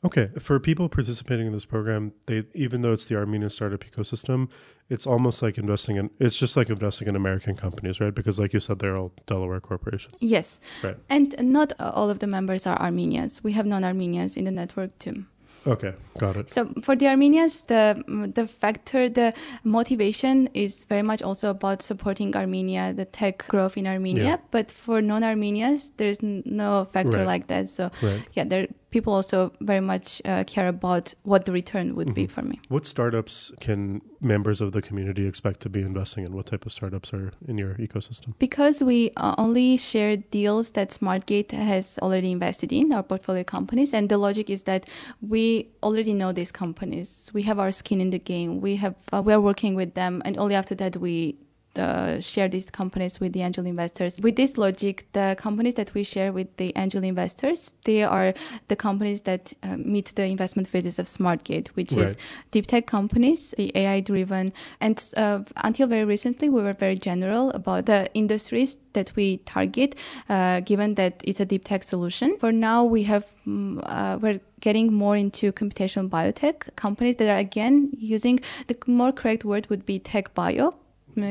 Okay. 0.04 0.30
For 0.40 0.60
people 0.60 0.90
participating 0.90 1.48
in 1.48 1.54
this 1.54 1.66
program, 1.66 2.12
they 2.28 2.44
even 2.54 2.82
though 2.82 2.92
it's 2.92 3.06
the 3.06 3.16
Armenian 3.16 3.50
startup 3.50 3.84
ecosystem, 3.86 4.50
it's 4.90 5.08
almost 5.08 5.42
like 5.42 5.58
investing 5.58 5.96
in 5.96 6.10
it's 6.20 6.38
just 6.38 6.58
like 6.58 6.70
investing 6.70 7.08
in 7.08 7.16
American 7.16 7.56
companies, 7.56 8.02
right? 8.02 8.14
Because 8.14 8.38
like 8.38 8.54
you 8.54 8.60
said, 8.60 8.80
they're 8.80 8.98
all 8.98 9.14
Delaware 9.26 9.62
corporations. 9.62 10.16
Yes. 10.20 10.60
Right. 10.84 10.98
And 11.10 11.36
not 11.42 11.72
all 11.80 12.10
of 12.10 12.20
the 12.20 12.28
members 12.28 12.68
are 12.68 12.78
Armenians. 12.80 13.44
We 13.44 13.54
have 13.54 13.66
non 13.66 13.84
Armenians 13.84 14.36
in 14.36 14.44
the 14.44 14.52
network 14.52 15.00
too. 15.00 15.26
Okay, 15.68 15.94
got 16.18 16.36
it. 16.38 16.50
So 16.50 16.70
for 16.82 16.96
the 16.96 17.08
Armenians, 17.08 17.62
the 17.68 18.02
the 18.34 18.48
factor, 18.48 19.08
the 19.10 19.32
motivation 19.64 20.50
is 20.54 20.86
very 20.86 21.04
much 21.04 21.22
also 21.22 21.50
about 21.52 21.84
supporting 21.84 22.36
Armenia, 22.36 22.94
the 22.94 23.06
tech 23.06 23.46
growth 23.48 23.78
in 23.78 23.86
Armenia. 23.86 24.24
Yeah. 24.24 24.38
But 24.50 24.72
for 24.72 25.02
non-Armenians, 25.02 25.92
there's 25.98 26.18
no 26.22 26.86
factor 26.86 27.20
Right. 27.20 27.28
like 27.28 27.48
that. 27.48 27.70
So 27.70 27.92
Right. 28.02 28.22
yeah, 28.34 28.46
there 28.46 28.68
people 28.92 29.14
also 29.14 29.52
very 29.62 29.80
much 29.80 30.22
uh, 30.26 30.44
care 30.46 30.68
about 30.68 31.14
what 31.24 31.46
the 31.46 31.52
return 31.52 31.96
would 31.96 32.14
be 32.14 32.26
Mhm. 32.28 32.32
for 32.32 32.42
me. 32.44 32.60
What 32.70 32.86
startups 32.86 33.52
can 33.60 34.02
members 34.20 34.62
of 34.62 34.72
the 34.74 34.82
community 34.82 35.26
expect 35.26 35.62
to 35.62 35.70
be 35.70 35.82
investing 35.82 36.26
in? 36.26 36.34
What 36.34 36.46
type 36.48 36.66
of 36.66 36.72
startups 36.74 37.14
are 37.14 37.32
in 37.48 37.58
your 37.58 37.74
ecosystem? 37.76 38.34
Because 38.38 38.84
we 38.84 39.12
uh, 39.18 39.34
only 39.38 39.78
share 39.78 40.18
deals 40.18 40.72
that 40.72 40.90
SmartGate 40.92 41.52
has 41.52 41.98
already 42.02 42.32
invested 42.32 42.72
in, 42.72 42.94
our 42.94 43.04
portfolio 43.04 43.44
companies, 43.44 43.94
and 43.94 44.10
the 44.10 44.18
logic 44.18 44.50
is 44.50 44.64
that 44.64 44.88
we 45.22 45.68
already 45.82 46.14
know 46.14 46.32
these 46.34 46.52
companies. 46.52 47.32
We 47.34 47.44
have 47.44 47.58
our 47.60 47.72
skin 47.72 48.02
in 48.02 48.10
the 48.12 48.20
game. 48.20 48.62
We 48.62 48.76
have 48.84 48.96
uh, 49.14 49.22
we 49.26 49.32
are 49.34 49.42
working 49.42 49.74
with 49.76 49.94
them, 49.96 50.22
and 50.26 50.38
only 50.38 50.56
after 50.56 50.76
that 50.76 50.98
we. 50.98 51.36
Uh, 51.78 52.20
share 52.20 52.50
these 52.50 52.70
companies 52.70 53.22
with 53.22 53.32
the 53.32 53.42
angel 53.42 53.66
investors. 53.66 54.18
With 54.22 54.36
this 54.36 54.58
logic, 54.58 55.06
the 55.14 55.38
companies 55.40 55.76
that 55.76 55.94
we 55.94 56.04
share 56.04 56.34
with 56.34 56.58
the 56.58 56.74
angel 56.76 57.02
investors, 57.02 57.72
they 57.86 58.04
are 58.04 58.34
the 58.68 58.76
companies 58.76 59.22
that 59.22 59.54
uh, 59.64 59.78
meet 59.78 60.14
the 60.16 60.26
investment 60.26 60.68
phases 60.68 61.00
of 61.00 61.08
SmartGate, 61.08 61.70
which 61.70 61.94
is 61.94 62.18
deep 62.52 62.68
tech 62.68 62.88
companies, 62.88 63.54
the 63.58 63.72
AI 63.74 64.02
driven. 64.02 64.52
And 64.82 65.02
uh, 65.16 65.40
until 65.58 65.88
very 65.88 66.04
recently, 66.04 66.50
we 66.50 66.62
were 66.62 66.74
very 66.74 66.98
general 66.98 67.52
about 67.52 67.86
the 67.86 68.14
industries 68.14 68.76
that 68.92 69.16
we 69.16 69.38
target, 69.38 69.96
uh, 70.28 70.60
given 70.60 70.96
that 70.96 71.22
it's 71.24 71.40
a 71.40 71.46
deep 71.46 71.64
tech 71.64 71.84
solution. 71.84 72.38
For 72.38 72.52
now, 72.52 72.84
we 72.84 73.04
have, 73.04 73.26
mm, 73.48 73.82
uh, 73.84 74.20
we're 74.22 74.42
getting 74.60 74.94
more 74.94 75.16
into 75.16 75.52
computational 75.52 76.10
biotech 76.10 76.76
companies 76.76 77.16
that 77.16 77.30
are 77.30 77.38
again 77.38 77.90
using 77.98 78.40
the 78.68 78.78
more 78.88 79.12
correct 79.12 79.46
word 79.46 79.70
would 79.70 79.86
be 79.86 80.00
tech 80.00 80.34
bio. 80.34 80.76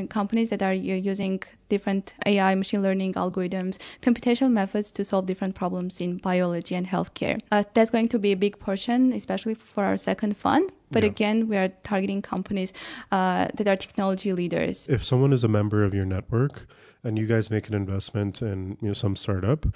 Companies 0.08 0.50
that 0.50 0.62
are 0.62 0.74
using 0.74 1.42
different 1.68 2.14
AI, 2.26 2.54
machine 2.54 2.82
learning 2.82 3.14
algorithms, 3.14 3.78
computational 4.02 4.50
methods 4.50 4.92
to 4.92 5.04
solve 5.04 5.26
different 5.26 5.54
problems 5.54 6.00
in 6.00 6.18
biology 6.18 6.74
and 6.74 6.86
healthcare. 6.86 7.40
Uh, 7.50 7.62
that's 7.74 7.90
going 7.90 8.08
to 8.08 8.18
be 8.18 8.32
a 8.32 8.36
big 8.36 8.58
portion, 8.58 9.12
especially 9.12 9.54
for 9.54 9.84
our 9.84 9.96
second 9.96 10.36
fund. 10.36 10.70
But 10.90 11.04
Yeah. 11.04 11.10
again, 11.10 11.48
we 11.48 11.56
are 11.56 11.68
targeting 11.84 12.20
companies 12.20 12.72
uh, 13.12 13.46
that 13.54 13.68
are 13.68 13.76
technology 13.76 14.32
leaders. 14.32 14.88
If 14.88 15.04
someone 15.04 15.32
is 15.32 15.44
a 15.44 15.48
member 15.48 15.84
of 15.84 15.94
your 15.94 16.04
network 16.04 16.66
and 17.04 17.16
you 17.18 17.26
guys 17.26 17.48
make 17.50 17.68
an 17.68 17.74
investment 17.74 18.42
in 18.42 18.76
you 18.82 18.88
know 18.88 18.94
some 18.94 19.14
startup, 19.16 19.66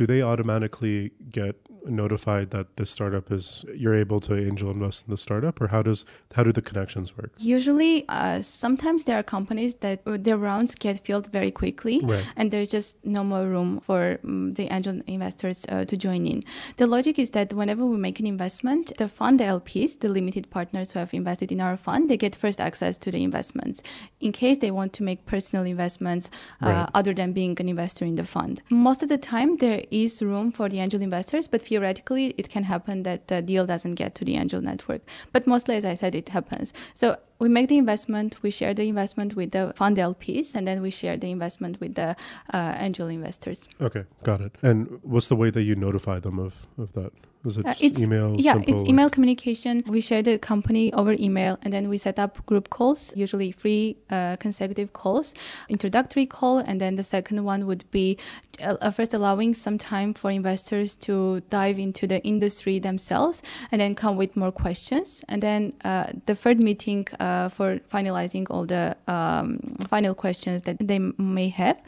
do 0.00 0.06
they 0.06 0.22
automatically 0.22 1.10
get 1.30 1.56
notified 1.86 2.50
that 2.50 2.66
this 2.76 2.90
startup 2.90 3.30
is 3.32 3.64
you're 3.74 3.94
able 3.94 4.20
to 4.20 4.32
angel 4.36 4.70
invest 4.70 5.04
in 5.06 5.10
the 5.10 5.16
startup 5.26 5.60
or 5.60 5.66
how 5.74 5.82
does 5.82 6.04
how 6.36 6.42
do 6.42 6.52
the 6.52 6.62
connections 6.70 7.08
work? 7.18 7.32
Usually, 7.38 7.94
uh, 8.08 8.40
sometimes 8.42 9.04
there 9.04 9.18
are 9.18 9.22
companies 9.22 9.72
that 9.84 9.98
uh, 10.06 10.16
their 10.26 10.38
rounds 10.38 10.74
get 10.74 11.04
filled 11.06 11.26
very 11.38 11.50
quickly. 11.50 11.96
Right. 12.02 12.24
and 12.36 12.50
there's 12.50 12.70
just 12.70 12.96
no 13.04 13.22
more 13.32 13.44
room 13.54 13.80
for 13.80 14.18
um, 14.24 14.54
the 14.58 14.66
angel 14.76 15.00
investors 15.06 15.58
uh, 15.68 15.84
to 15.90 15.96
join 16.06 16.22
in. 16.26 16.38
The 16.80 16.86
logic 16.86 17.18
is 17.18 17.30
that 17.36 17.52
whenever 17.60 17.84
we 17.92 17.96
make 18.06 18.18
an 18.20 18.26
investment, 18.26 18.92
the 19.02 19.08
fund 19.08 19.34
the 19.40 19.44
LPs, 19.58 20.00
the 20.04 20.08
limited 20.18 20.44
partners 20.56 20.92
who 20.92 20.98
have 20.98 21.12
invested 21.22 21.48
in 21.54 21.60
our 21.66 21.76
fund, 21.76 22.08
they 22.10 22.16
get 22.16 22.34
first 22.44 22.58
access 22.68 22.94
to 23.04 23.08
the 23.14 23.22
investments 23.30 23.76
in 24.20 24.32
case 24.32 24.56
they 24.64 24.70
want 24.70 24.92
to 24.98 25.02
make 25.02 25.20
personal 25.34 25.64
investments 25.74 26.24
uh, 26.62 26.66
Right. 26.70 26.88
other 26.98 27.12
than 27.20 27.32
being 27.40 27.54
an 27.62 27.68
investor 27.74 28.04
in 28.10 28.14
the 28.20 28.24
fund. 28.36 28.54
Most 28.70 29.02
of 29.04 29.08
the 29.14 29.18
time, 29.34 29.50
there 29.64 29.82
is 29.90 30.22
room 30.22 30.52
for 30.52 30.68
the 30.68 30.80
angel 30.80 31.02
investors, 31.02 31.48
but 31.48 31.62
theoretically, 31.62 32.34
it 32.38 32.48
can 32.48 32.64
happen 32.64 33.02
that 33.04 33.28
the 33.28 33.42
deal 33.42 33.66
doesn't 33.66 33.94
get 33.94 34.14
to 34.16 34.24
the 34.24 34.36
angel 34.36 34.60
network. 34.60 35.02
But 35.32 35.46
mostly, 35.46 35.76
as 35.76 35.84
I 35.84 35.94
said, 35.94 36.14
it 36.14 36.28
happens. 36.30 36.72
So 36.94 37.16
we 37.40 37.48
make 37.48 37.68
the 37.68 37.78
investment, 37.78 38.36
we 38.42 38.50
share 38.50 38.74
the 38.74 38.86
investment 38.88 39.34
with 39.34 39.50
the 39.50 39.72
fund 39.76 39.96
LPs, 39.96 40.54
and 40.54 40.66
then 40.68 40.82
we 40.82 40.90
share 40.90 41.16
the 41.16 41.30
investment 41.30 41.80
with 41.80 41.94
the 41.94 42.14
uh, 42.54 42.74
angel 42.78 43.08
investors. 43.08 43.68
Okay, 43.80 44.04
got 44.22 44.40
it. 44.40 44.52
And 44.62 45.00
what's 45.02 45.28
the 45.28 45.36
way 45.36 45.50
that 45.50 45.62
you 45.62 45.74
notify 45.74 46.18
them 46.20 46.38
of, 46.38 46.52
of 46.78 46.92
that? 46.92 47.12
Is 47.42 47.56
it 47.56 47.64
Uh, 47.66 47.70
it's- 47.80 47.98
email? 48.02 48.36
yeah, 48.38 48.52
simple, 48.52 48.74
it's 48.74 48.84
email 48.90 49.08
communication. 49.08 49.80
We 49.86 50.02
share 50.02 50.22
the 50.22 50.36
company 50.38 50.92
over 50.92 51.12
email, 51.18 51.56
and 51.62 51.72
then 51.72 51.88
we 51.88 51.96
set 51.96 52.18
up 52.18 52.44
group 52.44 52.68
calls, 52.68 53.00
usually 53.16 53.50
three 53.50 53.96
uh, 54.10 54.36
consecutive 54.36 54.92
calls, 54.92 55.32
introductory 55.74 56.26
call, 56.26 56.58
and 56.58 56.76
then 56.82 56.96
the 56.96 57.02
second 57.02 57.38
one 57.44 57.60
would 57.68 57.84
be 57.90 58.18
uh, 58.62 58.76
uh, 58.82 58.90
first 58.90 59.14
allowing 59.14 59.54
some 59.54 59.78
time 59.78 60.12
for 60.12 60.30
investors 60.30 60.94
to 61.06 61.40
dive 61.48 61.78
into 61.78 62.06
the 62.06 62.20
industry 62.32 62.78
themselves, 62.78 63.36
and 63.72 63.80
then 63.80 63.94
come 63.94 64.16
with 64.18 64.36
more 64.36 64.52
questions, 64.52 65.24
and 65.30 65.40
then 65.42 65.72
uh, 65.82 66.08
the 66.26 66.34
third 66.34 66.58
meeting 66.68 67.06
uh, 67.18 67.24
for 67.56 67.68
finalizing 67.94 68.44
all 68.50 68.64
the 68.66 68.84
um, 69.16 69.58
final 69.92 70.14
questions 70.14 70.62
that 70.66 70.76
they 70.90 70.98
may 71.36 71.48
have, 71.62 71.78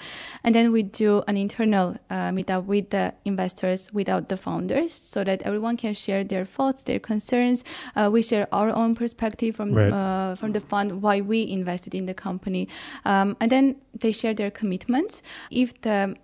and 0.44 0.54
then 0.54 0.66
we 0.72 0.82
do 0.82 1.22
an 1.28 1.36
internal 1.36 1.86
uh, 2.10 2.30
meetup 2.36 2.64
with 2.66 2.86
the 2.90 3.12
investors 3.24 3.80
without 3.92 4.28
the 4.28 4.36
founders, 4.36 4.92
so 4.92 5.24
that 5.24 5.42
everyone 5.48 5.76
can 5.76 5.94
share 5.94 6.22
their 6.24 6.44
thoughts, 6.44 6.82
their 6.84 7.00
concerns. 7.00 7.64
Uh, 7.96 8.08
we 8.12 8.22
share 8.22 8.46
our 8.52 8.70
own 8.70 8.94
perspective 8.94 9.52
from 9.56 9.68
Right. 9.72 9.92
uh, 9.92 10.34
from 10.40 10.52
the 10.52 10.60
fund, 10.60 10.88
why 11.02 11.20
we 11.20 11.38
invested 11.58 11.94
in 11.94 12.06
the 12.06 12.14
company, 12.14 12.68
um, 13.04 13.36
and 13.40 13.48
then 13.50 13.76
they 14.00 14.12
share 14.12 14.34
their 14.34 14.50
commitments. 14.50 15.22
If 15.50 15.68
the 15.82 16.14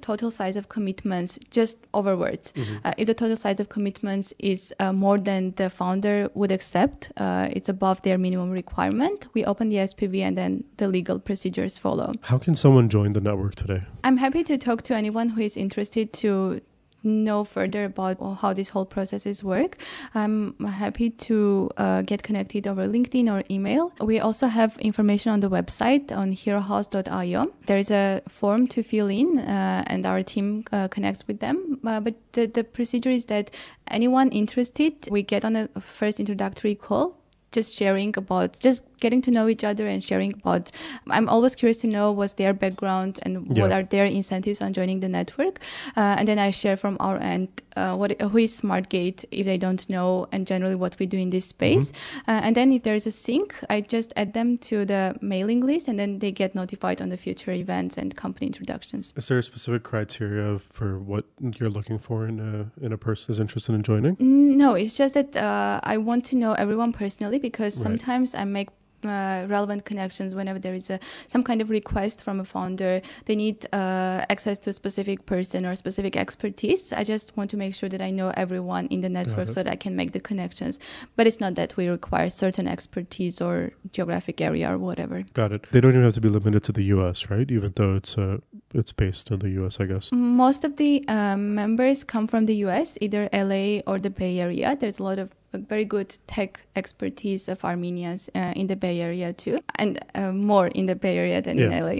total 0.00 0.30
size 0.30 0.56
of 0.56 0.68
commitments 0.68 1.38
just 1.50 1.76
over 1.92 2.16
words 2.16 2.52
Mhm. 2.56 2.80
uh, 2.84 2.92
if 2.98 3.06
the 3.06 3.14
total 3.14 3.36
size 3.36 3.60
of 3.60 3.68
commitments 3.68 4.32
is 4.38 4.72
uh, 4.80 4.92
more 4.92 5.18
than 5.18 5.52
the 5.56 5.68
founder 5.70 6.28
would 6.34 6.52
accept 6.52 7.10
uh, 7.16 7.48
it's 7.56 7.68
above 7.68 8.02
their 8.02 8.18
minimum 8.18 8.50
requirement 8.50 9.26
we 9.34 9.44
open 9.44 9.68
the 9.68 9.76
spv 9.76 10.20
and 10.22 10.36
then 10.36 10.64
the 10.76 10.88
legal 10.88 11.18
procedures 11.18 11.78
follow 11.78 12.12
How 12.22 12.38
can 12.38 12.54
someone 12.54 12.88
join 12.88 13.12
the 13.12 13.20
network 13.20 13.54
today? 13.54 13.82
i'm 14.04 14.18
happy 14.18 14.42
to 14.44 14.56
talk 14.58 14.82
to 14.82 14.94
anyone 14.94 15.30
who 15.30 15.40
is 15.40 15.56
interested 15.56 16.12
to 16.22 16.60
know 17.04 17.44
further 17.44 17.84
about 17.84 18.18
how 18.40 18.52
these 18.52 18.70
whole 18.70 18.86
processes 18.86 19.44
work, 19.44 19.76
I'm 20.14 20.58
happy 20.64 21.10
to 21.10 21.70
uh, 21.76 22.02
get 22.02 22.22
connected 22.22 22.66
over 22.66 22.86
LinkedIn 22.86 23.30
or 23.30 23.44
email. 23.50 23.92
We 24.00 24.20
also 24.20 24.46
have 24.46 24.78
information 24.78 25.32
on 25.32 25.40
the 25.40 25.50
website 25.50 26.10
on 26.10 26.32
herohouse.io. 26.32 27.52
There 27.66 27.78
is 27.78 27.90
a 27.90 28.22
form 28.28 28.66
to 28.68 28.82
fill 28.82 29.08
in, 29.08 29.38
uh, 29.38 29.84
and 29.86 30.06
our 30.06 30.22
team 30.22 30.64
uh, 30.72 30.88
connects 30.88 31.26
with 31.26 31.40
them. 31.40 31.80
Uh, 31.84 32.00
but 32.00 32.14
the, 32.32 32.46
the 32.46 32.64
procedure 32.64 33.10
is 33.10 33.26
that 33.26 33.50
anyone 33.88 34.30
interested, 34.30 35.08
we 35.10 35.22
get 35.22 35.44
on 35.44 35.56
a 35.56 35.68
first 35.80 36.18
introductory 36.18 36.74
call 36.74 37.16
just 37.54 37.76
sharing 37.76 38.12
about 38.18 38.58
just 38.58 38.82
getting 39.00 39.22
to 39.22 39.30
know 39.30 39.48
each 39.48 39.64
other 39.64 39.86
and 39.86 40.02
sharing 40.02 40.32
about 40.34 40.70
i'm 41.10 41.28
always 41.28 41.54
curious 41.54 41.78
to 41.78 41.86
know 41.86 42.10
what's 42.12 42.34
their 42.34 42.52
background 42.52 43.18
and 43.22 43.54
yeah. 43.56 43.62
what 43.62 43.72
are 43.72 43.82
their 43.82 44.04
incentives 44.04 44.60
on 44.60 44.72
joining 44.72 45.00
the 45.00 45.08
network 45.08 45.58
uh, 45.96 46.16
and 46.18 46.28
then 46.28 46.38
i 46.38 46.50
share 46.50 46.76
from 46.76 46.96
our 47.00 47.18
end 47.18 47.48
uh, 47.76 47.94
what 47.94 48.20
who 48.20 48.38
is 48.38 48.60
smartgate 48.60 49.24
if 49.30 49.46
they 49.46 49.58
don't 49.58 49.88
know 49.88 50.26
and 50.32 50.46
generally 50.46 50.74
what 50.74 50.98
we 50.98 51.06
do 51.06 51.18
in 51.18 51.30
this 51.30 51.46
space 51.46 51.90
mm-hmm. 51.90 52.30
uh, 52.30 52.40
and 52.44 52.56
then 52.56 52.72
if 52.72 52.82
there 52.82 52.94
is 52.94 53.06
a 53.06 53.10
sync 53.10 53.54
i 53.70 53.80
just 53.80 54.12
add 54.16 54.32
them 54.32 54.56
to 54.58 54.84
the 54.84 55.16
mailing 55.20 55.60
list 55.60 55.88
and 55.88 55.98
then 55.98 56.18
they 56.18 56.30
get 56.30 56.54
notified 56.54 57.00
on 57.02 57.08
the 57.08 57.16
future 57.16 57.52
events 57.52 57.96
and 57.96 58.16
company 58.16 58.46
introductions 58.46 59.12
is 59.16 59.28
there 59.28 59.38
a 59.38 59.42
specific 59.42 59.82
criteria 59.82 60.58
for 60.58 60.98
what 60.98 61.24
you're 61.58 61.70
looking 61.70 61.98
for 61.98 62.26
in 62.26 62.38
a 62.40 62.84
in 62.84 62.92
a 62.92 62.98
person 62.98 63.26
who's 63.28 63.40
interested 63.40 63.74
in 63.74 63.82
joining 63.82 64.16
mm, 64.16 64.54
no 64.56 64.74
it's 64.74 64.96
just 64.96 65.14
that 65.14 65.36
uh, 65.36 65.80
i 65.82 65.96
want 65.96 66.24
to 66.24 66.36
know 66.36 66.52
everyone 66.54 66.92
personally 66.92 67.38
because 67.38 67.76
right. 67.76 67.82
sometimes 67.82 68.34
i 68.34 68.44
make 68.44 68.68
uh, 69.06 69.46
relevant 69.48 69.84
connections 69.84 70.34
whenever 70.34 70.58
there 70.58 70.74
is 70.74 70.90
a, 70.90 70.98
some 71.26 71.42
kind 71.42 71.60
of 71.60 71.70
request 71.70 72.22
from 72.22 72.40
a 72.40 72.44
founder. 72.44 73.00
They 73.26 73.36
need 73.36 73.66
uh, 73.72 74.24
access 74.28 74.58
to 74.58 74.70
a 74.70 74.72
specific 74.72 75.26
person 75.26 75.66
or 75.66 75.74
specific 75.74 76.16
expertise. 76.16 76.92
I 76.92 77.04
just 77.04 77.36
want 77.36 77.50
to 77.50 77.56
make 77.56 77.74
sure 77.74 77.88
that 77.88 78.00
I 78.00 78.10
know 78.10 78.32
everyone 78.36 78.86
in 78.88 79.00
the 79.00 79.08
network 79.08 79.48
so 79.48 79.62
that 79.62 79.70
I 79.70 79.76
can 79.76 79.96
make 79.96 80.12
the 80.12 80.20
connections. 80.20 80.78
But 81.16 81.26
it's 81.26 81.40
not 81.40 81.54
that 81.54 81.76
we 81.76 81.88
require 81.88 82.28
certain 82.30 82.66
expertise 82.66 83.40
or 83.40 83.72
geographic 83.92 84.40
area 84.40 84.72
or 84.72 84.78
whatever. 84.78 85.24
Got 85.32 85.52
it. 85.52 85.66
They 85.72 85.80
don't 85.80 85.92
even 85.92 86.04
have 86.04 86.14
to 86.14 86.20
be 86.20 86.28
limited 86.28 86.64
to 86.64 86.72
the 86.72 86.82
U.S., 86.96 87.30
right? 87.30 87.50
Even 87.50 87.72
though 87.76 87.94
it's 87.94 88.16
uh, 88.18 88.38
it's 88.72 88.92
based 88.92 89.30
in 89.30 89.38
the 89.38 89.50
U.S., 89.50 89.80
I 89.80 89.86
guess. 89.86 90.10
Most 90.12 90.64
of 90.64 90.76
the 90.76 91.04
um, 91.08 91.54
members 91.54 92.04
come 92.04 92.26
from 92.26 92.46
the 92.46 92.56
U.S., 92.66 92.98
either 93.00 93.28
LA 93.32 93.80
or 93.86 93.98
the 93.98 94.10
Bay 94.10 94.40
Area. 94.40 94.76
There's 94.78 94.98
a 94.98 95.02
lot 95.02 95.18
of 95.18 95.30
very 95.58 95.84
good 95.84 96.16
tech 96.26 96.64
expertise 96.76 97.48
of 97.48 97.64
Armenians 97.64 98.30
uh, 98.34 98.52
in 98.56 98.66
the 98.66 98.76
Bay 98.76 99.00
Area 99.00 99.32
too, 99.32 99.60
and 99.78 99.98
uh, 100.14 100.32
more 100.32 100.68
in 100.68 100.86
the 100.86 100.94
Bay 100.94 101.16
Area 101.16 101.40
than 101.40 101.58
yeah. 101.58 101.70
in 101.70 101.84
LA. 101.84 101.96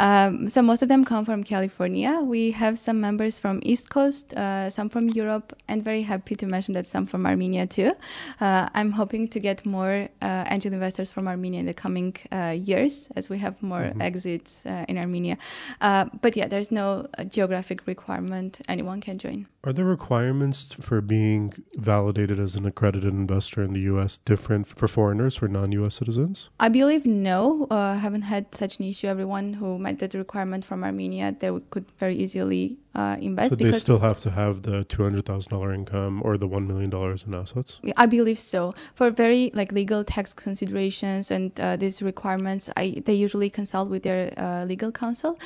um, 0.00 0.48
so 0.48 0.62
most 0.62 0.82
of 0.82 0.88
them 0.88 1.04
come 1.04 1.24
from 1.24 1.44
California. 1.44 2.20
We 2.22 2.52
have 2.52 2.78
some 2.78 3.00
members 3.00 3.38
from 3.38 3.60
East 3.62 3.90
Coast, 3.90 4.32
uh, 4.34 4.70
some 4.70 4.88
from 4.88 5.08
Europe, 5.10 5.52
and 5.68 5.82
very 5.82 6.02
happy 6.02 6.34
to 6.36 6.46
mention 6.46 6.74
that 6.74 6.86
some 6.86 7.06
from 7.06 7.26
Armenia 7.26 7.66
too. 7.66 7.92
Uh, 8.40 8.68
I'm 8.74 8.92
hoping 8.92 9.28
to 9.28 9.40
get 9.40 9.66
more 9.66 10.08
uh, 10.22 10.44
angel 10.48 10.72
investors 10.72 11.10
from 11.10 11.28
Armenia 11.28 11.60
in 11.60 11.66
the 11.66 11.74
coming 11.74 12.16
uh, 12.32 12.56
years 12.56 13.08
as 13.16 13.28
we 13.28 13.38
have 13.38 13.62
more 13.62 13.80
mm-hmm. 13.80 14.02
exits 14.02 14.62
in 14.64 14.98
Armenia. 14.98 15.36
but 15.80 16.36
yeah, 16.36 16.46
there's 16.46 16.70
no 16.70 17.06
geographic 17.28 17.86
requirement; 17.86 18.60
anyone 18.68 19.00
can 19.00 19.18
join. 19.18 19.46
Are 19.64 19.72
there 19.72 19.86
requirements 19.86 20.74
for 20.74 21.00
being 21.00 21.54
validated 21.76 22.38
as 22.38 22.54
an 22.54 22.66
accredited 22.66 22.93
accredited 22.94 23.18
investor 23.18 23.62
in 23.62 23.72
the 23.72 23.80
U.S. 23.92 24.18
different 24.18 24.66
for 24.68 24.86
foreigners, 24.86 25.36
for 25.36 25.48
non-U.S. 25.48 25.96
citizens? 25.96 26.48
I 26.60 26.68
believe 26.68 27.04
no. 27.04 27.66
Uh, 27.70 27.96
haven't 27.96 28.22
had 28.22 28.54
such 28.54 28.78
an 28.78 28.84
issue. 28.86 29.08
Everyone 29.08 29.54
who 29.54 29.78
met 29.78 29.98
that 29.98 30.14
requirement 30.14 30.64
from 30.64 30.84
Armenia, 30.84 31.34
they 31.38 31.50
could 31.70 31.86
very 31.98 32.16
easily 32.16 32.78
uh, 32.94 33.16
invest. 33.20 33.50
So 33.50 33.56
they 33.56 33.72
still 33.72 33.98
have 33.98 34.20
to 34.20 34.30
have 34.30 34.62
the 34.62 34.84
two 34.84 35.02
hundred 35.02 35.24
thousand 35.26 35.50
dollar 35.50 35.72
income 35.72 36.22
or 36.24 36.36
the 36.38 36.46
one 36.46 36.66
million 36.66 36.90
dollars 36.90 37.24
in 37.26 37.34
assets. 37.34 37.80
I 37.96 38.06
believe 38.06 38.38
so. 38.38 38.74
For 38.94 39.10
very 39.10 39.50
like 39.54 39.72
legal 39.72 40.04
tax 40.04 40.32
considerations 40.32 41.30
and 41.30 41.58
uh, 41.60 41.76
these 41.76 42.02
requirements, 42.02 42.70
I 42.76 43.02
they 43.04 43.14
usually 43.14 43.50
consult 43.50 43.88
with 43.88 44.02
their 44.02 44.32
uh, 44.36 44.64
legal 44.64 44.92
counsel. 44.92 45.38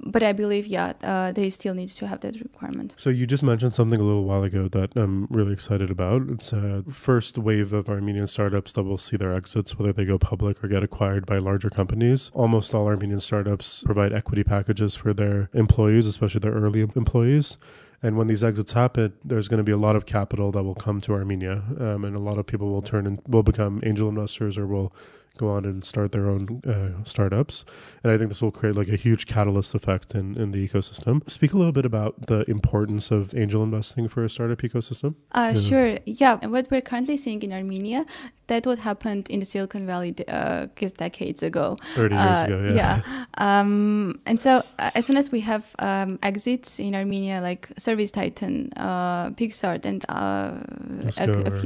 but 0.00 0.22
I 0.22 0.32
believe, 0.32 0.66
yeah, 0.66 0.92
uh, 1.02 1.32
they 1.32 1.50
still 1.50 1.74
need 1.74 1.88
to 1.88 2.06
have 2.06 2.20
that 2.20 2.40
requirement. 2.40 2.94
So 2.96 3.10
you 3.10 3.26
just 3.26 3.42
mentioned 3.42 3.74
something 3.74 4.00
a 4.00 4.02
little 4.02 4.24
while 4.24 4.42
ago 4.42 4.68
that 4.68 4.90
I'm 4.96 5.26
really 5.30 5.52
excited 5.52 5.90
about. 5.90 6.22
It's 6.28 6.52
a 6.52 6.84
first 6.92 7.38
wave 7.38 7.72
of 7.72 7.88
Armenian 7.88 8.26
startups 8.26 8.72
that 8.72 8.82
will 8.82 8.98
see 8.98 9.16
their 9.16 9.34
exits, 9.34 9.78
whether 9.78 9.92
they 9.92 10.04
go 10.04 10.18
public 10.18 10.62
or 10.62 10.68
get 10.68 10.82
acquired 10.82 11.26
by 11.26 11.38
larger 11.38 11.70
companies. 11.70 12.30
Almost 12.34 12.74
all 12.74 12.86
Armenian 12.86 13.20
startups 13.20 13.82
provide 13.84 14.12
equity 14.12 14.44
packages 14.44 14.94
for 14.94 15.12
their 15.14 15.48
employees, 15.52 16.06
especially 16.06 16.40
their 16.40 16.52
early 16.52 16.81
employees. 16.96 17.56
And 18.02 18.16
when 18.16 18.26
these 18.26 18.42
exits 18.42 18.72
happen, 18.72 19.12
there's 19.24 19.46
going 19.46 19.58
to 19.58 19.64
be 19.64 19.72
a 19.72 19.76
lot 19.76 19.94
of 19.94 20.06
capital 20.06 20.50
that 20.52 20.62
will 20.64 20.74
come 20.74 21.00
to 21.02 21.12
Armenia, 21.12 21.62
um, 21.78 22.04
and 22.04 22.16
a 22.16 22.18
lot 22.18 22.36
of 22.36 22.46
people 22.46 22.68
will 22.70 22.82
turn 22.82 23.06
and 23.06 23.20
will 23.28 23.44
become 23.44 23.80
angel 23.84 24.08
investors 24.08 24.58
or 24.58 24.66
will 24.66 24.92
go 25.38 25.50
on 25.50 25.64
and 25.64 25.84
start 25.84 26.12
their 26.12 26.28
own 26.28 26.62
uh, 26.66 27.04
startups. 27.04 27.64
And 28.02 28.12
I 28.12 28.18
think 28.18 28.28
this 28.28 28.42
will 28.42 28.50
create 28.50 28.76
like 28.76 28.88
a 28.88 28.96
huge 28.96 29.26
catalyst 29.26 29.74
effect 29.74 30.14
in, 30.14 30.36
in 30.36 30.52
the 30.52 30.66
ecosystem. 30.66 31.28
Speak 31.30 31.52
a 31.52 31.56
little 31.56 31.72
bit 31.72 31.84
about 31.84 32.26
the 32.26 32.48
importance 32.50 33.10
of 33.10 33.34
angel 33.34 33.62
investing 33.62 34.08
for 34.08 34.24
a 34.24 34.28
startup 34.28 34.58
ecosystem. 34.58 35.14
Uh, 35.32 35.52
yeah. 35.54 35.60
Sure. 35.60 35.98
Yeah. 36.04 36.38
And 36.42 36.52
what 36.52 36.70
we're 36.70 36.80
currently 36.80 37.16
seeing 37.16 37.42
in 37.42 37.52
Armenia 37.52 38.04
that 38.52 38.66
what 38.66 38.78
happened 38.78 39.30
in 39.30 39.40
the 39.40 39.46
Silicon 39.46 39.86
Valley 39.86 40.14
uh, 40.28 40.66
decades 40.96 41.42
ago. 41.42 41.78
30 41.94 42.14
years 42.14 42.24
uh, 42.24 42.44
ago, 42.46 42.64
yeah. 42.66 42.74
yeah. 42.74 43.24
Um, 43.38 44.20
and 44.26 44.40
so 44.40 44.62
uh, 44.78 44.90
as 44.94 45.06
soon 45.06 45.16
as 45.16 45.32
we 45.32 45.40
have 45.40 45.64
um, 45.78 46.18
exits 46.22 46.78
in 46.78 46.94
Armenia, 46.94 47.40
like 47.40 47.68
ServiceTitan, 47.76 48.70
uh, 48.76 49.30
PicsArt, 49.30 49.84
and 49.84 50.04
uh, 50.08 50.58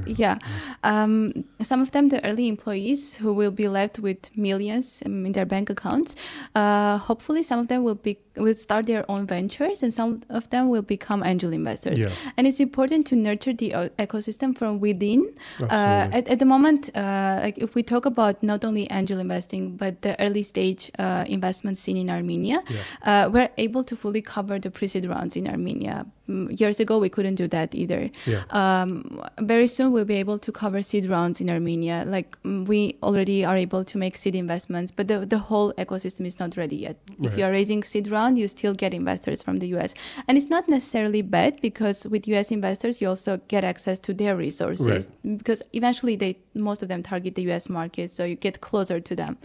yeah, 0.07 0.39
um, 0.85 1.45
some 1.61 1.83
of 1.83 1.91
them, 1.91 2.09
the 2.09 2.25
early 2.25 2.47
employees 2.49 3.17
who 3.17 3.33
will 3.33 3.51
be 3.57 3.69
left 3.69 3.99
with 3.99 4.37
millions 4.37 5.03
in 5.03 5.33
their 5.33 5.47
bank 5.47 5.71
accounts, 5.71 6.15
uh, 6.55 6.99
hopefully 6.99 7.43
some 7.43 7.59
of 7.59 7.69
them 7.69 7.83
will 7.83 8.01
be 8.09 8.19
will 8.37 8.55
start 8.55 8.85
their 8.87 9.11
own 9.11 9.27
ventures 9.27 9.83
and 9.83 9.95
some 9.95 10.23
of 10.29 10.51
them 10.51 10.69
will 10.69 10.83
become 10.83 11.25
angel 11.25 11.55
investors. 11.55 11.99
Yeah. 11.99 12.11
And 12.37 12.47
it's 12.47 12.61
important 12.61 13.07
to 13.07 13.17
nurture 13.17 13.55
the 13.55 13.71
ecosystem 13.99 14.57
from 14.57 14.79
within. 14.79 15.35
at, 16.13 16.29
at 16.29 16.39
the 16.39 16.45
moment, 16.45 16.67
moment, 16.67 16.97
uh, 16.97 17.41
like 17.43 17.59
if 17.59 17.75
we 17.75 17.83
talk 17.83 18.07
about 18.07 18.43
not 18.43 18.65
only 18.65 18.87
angel 18.91 19.19
investing 19.19 19.77
but 19.77 20.03
the 20.03 20.19
early 20.21 20.43
stage 20.43 20.91
uh, 20.99 21.25
investment 21.27 21.79
scene 21.79 21.97
in 21.97 22.11
Armenia, 22.11 22.63
yeah. 22.69 23.25
uh, 23.27 23.29
we're 23.31 23.51
able 23.57 23.85
to 23.85 23.97
fully 23.97 24.23
cover 24.23 24.59
the 24.59 24.71
pre-seed 24.71 25.07
rounds 25.07 25.37
in 25.37 25.49
Armenia. 25.49 26.07
Years 26.29 26.81
ago, 26.81 26.99
we 26.99 27.09
couldn't 27.09 27.37
do 27.37 27.49
that 27.49 27.75
either. 27.75 28.11
Yeah. 28.25 28.43
Um, 28.51 29.23
very 29.41 29.67
soon, 29.67 29.93
we'll 29.93 30.05
be 30.05 30.17
able 30.17 30.39
to 30.39 30.53
cover 30.53 30.83
seed 30.83 31.07
rounds 31.07 31.41
in 31.41 31.51
Armenia. 31.51 32.05
Like 32.07 32.41
mm, 32.43 32.67
we 32.67 32.97
already 33.03 33.45
are 33.45 33.57
able 33.57 33.85
to 33.85 33.99
make 33.99 34.17
seed 34.17 34.35
investments, 34.35 34.91
but 34.91 35.09
the, 35.09 35.25
the 35.27 35.39
whole 35.39 35.73
ecosystem 35.75 36.27
is 36.27 36.39
not 36.39 36.57
ready 36.57 36.77
yet. 36.77 36.97
Right. 37.19 37.33
If 37.33 37.39
you 37.39 37.45
are 37.45 37.51
raising 37.51 37.83
seed 37.83 38.09
round, 38.09 38.39
you 38.39 38.49
still 38.49 38.75
get 38.75 38.93
investors 38.93 39.43
from 39.43 39.59
the 39.59 39.69
US, 39.77 39.95
and 40.27 40.37
it's 40.37 40.49
not 40.49 40.69
necessarily 40.69 41.23
bad 41.23 41.61
because 41.61 42.07
with 42.07 42.27
US 42.29 42.51
investors, 42.51 43.01
you 43.01 43.09
also 43.09 43.41
get 43.49 43.65
access 43.65 43.99
to 44.01 44.15
their 44.15 44.37
resources 44.37 45.09
right. 45.09 45.39
because 45.39 45.63
eventually 45.73 46.17
they 46.17 46.39
most 46.57 46.83
of 46.83 46.89
them 46.89 47.03
target 47.03 47.35
the 47.35 47.43
US 47.53 47.69
market, 47.69 48.11
so 48.11 48.25
you 48.25 48.35
get 48.35 48.61
closer 48.61 49.01
to 49.01 49.17
them. 49.17 49.39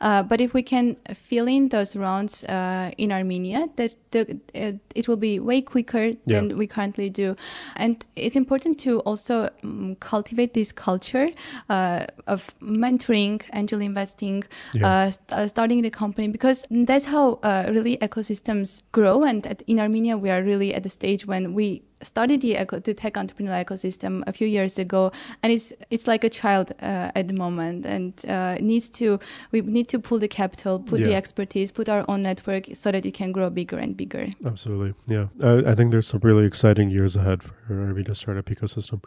Uh, 0.00 0.22
but 0.22 0.40
if 0.40 0.54
we 0.54 0.62
can 0.62 0.96
fill 1.14 1.46
in 1.46 1.68
those 1.68 1.96
rounds 1.96 2.44
uh, 2.44 2.90
in 2.98 3.12
Armenia, 3.12 3.68
that 3.76 3.94
the, 4.10 4.38
uh, 4.54 4.72
it 4.94 5.08
will 5.08 5.16
be 5.16 5.38
way 5.38 5.60
quicker 5.60 6.06
yeah. 6.06 6.16
than 6.26 6.56
we 6.56 6.66
currently 6.66 7.10
do. 7.10 7.36
And 7.76 8.04
it's 8.16 8.36
important 8.36 8.78
to 8.80 9.00
also 9.00 9.50
um, 9.62 9.96
cultivate 10.00 10.54
this 10.54 10.72
culture 10.72 11.28
uh, 11.68 12.06
of 12.26 12.54
mentoring, 12.60 13.42
angel 13.52 13.80
investing, 13.80 14.44
yeah. 14.74 14.86
Uh, 14.86 15.10
st- 15.10 15.32
uh, 15.32 15.48
starting 15.48 15.82
the 15.82 15.90
company, 15.90 16.28
because 16.28 16.66
that's 16.70 17.06
how 17.06 17.38
really 17.68 17.96
ecosystems 17.98 18.82
grow. 18.92 19.22
And 19.22 19.46
at, 19.46 19.62
in 19.66 19.80
Armenia, 19.80 20.16
we 20.16 20.30
are 20.30 20.42
really 20.42 20.74
at 20.74 20.82
the 20.82 20.88
stage 20.88 21.26
when 21.26 21.54
we 21.54 21.82
started 22.04 22.40
the, 22.40 22.56
eco- 22.56 22.80
the 22.80 22.94
tech 22.94 23.14
entrepreneurial 23.14 23.64
ecosystem 23.64 24.22
a 24.26 24.32
few 24.32 24.46
years 24.46 24.78
ago, 24.78 25.12
and 25.42 25.52
it's 25.52 25.72
it's 25.90 26.06
like 26.06 26.24
a 26.24 26.30
child 26.30 26.72
uh, 26.82 27.10
at 27.14 27.28
the 27.28 27.34
moment, 27.34 27.86
and 27.86 28.12
uh, 28.28 28.56
needs 28.60 28.88
to 28.90 29.18
we 29.52 29.60
need 29.60 29.88
to 29.88 29.98
pull 29.98 30.18
the 30.18 30.28
capital, 30.28 30.78
put 30.78 31.00
yeah. 31.00 31.06
the 31.06 31.14
expertise, 31.14 31.72
put 31.72 31.88
our 31.88 32.04
own 32.08 32.22
network, 32.22 32.66
so 32.74 32.90
that 32.92 33.04
it 33.04 33.14
can 33.14 33.32
grow 33.32 33.50
bigger 33.50 33.78
and 33.78 33.96
bigger. 33.96 34.28
Absolutely, 34.44 34.94
yeah. 35.06 35.26
I, 35.42 35.70
I 35.70 35.74
think 35.74 35.90
there's 35.90 36.06
some 36.06 36.20
really 36.22 36.46
exciting 36.46 36.90
years 36.90 37.16
ahead 37.16 37.42
for 37.42 37.54
Armenia 37.70 38.14
startup 38.14 38.46
ecosystem. 38.46 39.02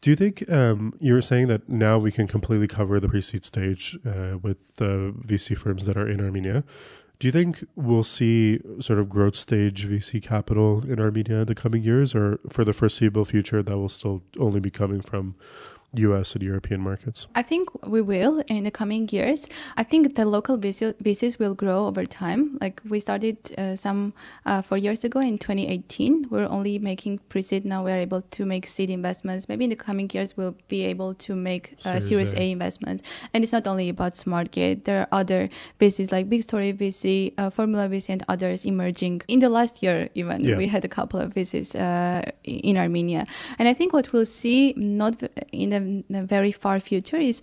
Do 0.00 0.08
you 0.08 0.16
think 0.16 0.50
um, 0.50 0.94
you 0.98 1.12
were 1.12 1.20
saying 1.20 1.48
that 1.48 1.68
now 1.68 1.98
we 1.98 2.10
can 2.10 2.26
completely 2.26 2.66
cover 2.66 2.98
the 3.00 3.08
pre-seed 3.08 3.44
stage 3.44 3.98
uh, 4.06 4.38
with 4.40 4.76
the 4.76 5.14
VC 5.26 5.56
firms 5.56 5.84
that 5.84 5.96
are 5.98 6.08
in 6.08 6.24
Armenia? 6.24 6.64
Do 7.20 7.28
you 7.28 7.32
think 7.32 7.62
we'll 7.76 8.02
see 8.02 8.60
sort 8.80 8.98
of 8.98 9.10
growth 9.10 9.36
stage 9.36 9.86
VC 9.86 10.22
capital 10.22 10.82
in 10.90 10.98
Armenia 10.98 11.40
in 11.40 11.46
the 11.46 11.54
coming 11.54 11.82
years, 11.82 12.14
or 12.14 12.40
for 12.48 12.64
the 12.64 12.72
foreseeable 12.72 13.26
future, 13.26 13.62
that 13.62 13.76
will 13.76 13.90
still 13.90 14.22
only 14.38 14.58
be 14.58 14.70
coming 14.70 15.02
from 15.02 15.34
US 15.94 16.34
and 16.34 16.42
European 16.42 16.80
markets? 16.80 17.26
I 17.34 17.42
think 17.42 17.68
we 17.86 18.00
will 18.00 18.42
in 18.46 18.64
the 18.64 18.70
coming 18.70 19.08
years. 19.10 19.48
I 19.76 19.82
think 19.82 20.14
the 20.14 20.24
local 20.24 20.56
VCs 20.58 21.38
will 21.38 21.54
grow 21.54 21.86
over 21.86 22.06
time. 22.06 22.58
Like 22.60 22.80
we 22.88 23.00
started 23.00 23.36
uh, 23.58 23.76
some 23.76 24.12
uh, 24.46 24.62
four 24.62 24.78
years 24.78 25.04
ago 25.04 25.20
in 25.20 25.38
2018. 25.38 26.26
We're 26.30 26.46
only 26.46 26.78
making 26.78 27.18
pre-seed. 27.28 27.64
Now 27.64 27.84
we're 27.84 27.98
able 27.98 28.22
to 28.22 28.46
make 28.46 28.66
seed 28.66 28.90
investments. 28.90 29.48
Maybe 29.48 29.64
in 29.64 29.70
the 29.70 29.76
coming 29.76 30.08
years 30.12 30.36
we'll 30.36 30.56
be 30.68 30.84
able 30.84 31.14
to 31.14 31.34
make 31.34 31.74
uh, 31.84 31.98
Series, 31.98 32.08
Series 32.08 32.34
a. 32.34 32.42
a. 32.42 32.50
investments. 32.52 33.02
And 33.34 33.42
it's 33.42 33.52
not 33.52 33.66
only 33.66 33.88
about 33.88 34.12
SmartGate. 34.12 34.84
There 34.84 35.00
are 35.00 35.08
other 35.12 35.48
VCs 35.80 36.12
like 36.12 36.28
Big 36.28 36.42
Story 36.42 36.72
VC, 36.72 37.34
uh, 37.36 37.50
Formula 37.50 37.88
VC, 37.88 38.10
and 38.10 38.24
others 38.28 38.64
emerging. 38.64 39.22
In 39.26 39.40
the 39.40 39.48
last 39.48 39.82
year, 39.82 40.08
even 40.14 40.44
yeah. 40.44 40.56
we 40.56 40.68
had 40.68 40.84
a 40.84 40.88
couple 40.88 41.18
of 41.18 41.34
VCs 41.34 41.74
uh, 41.74 42.30
in 42.44 42.76
Armenia. 42.76 43.26
And 43.58 43.68
I 43.68 43.74
think 43.74 43.92
what 43.92 44.12
we'll 44.12 44.26
see, 44.26 44.72
not 44.76 45.20
in 45.50 45.72
a 45.72 45.79
in 45.80 46.04
the 46.08 46.22
very 46.22 46.52
far 46.52 46.80
future 46.80 47.16
is 47.16 47.40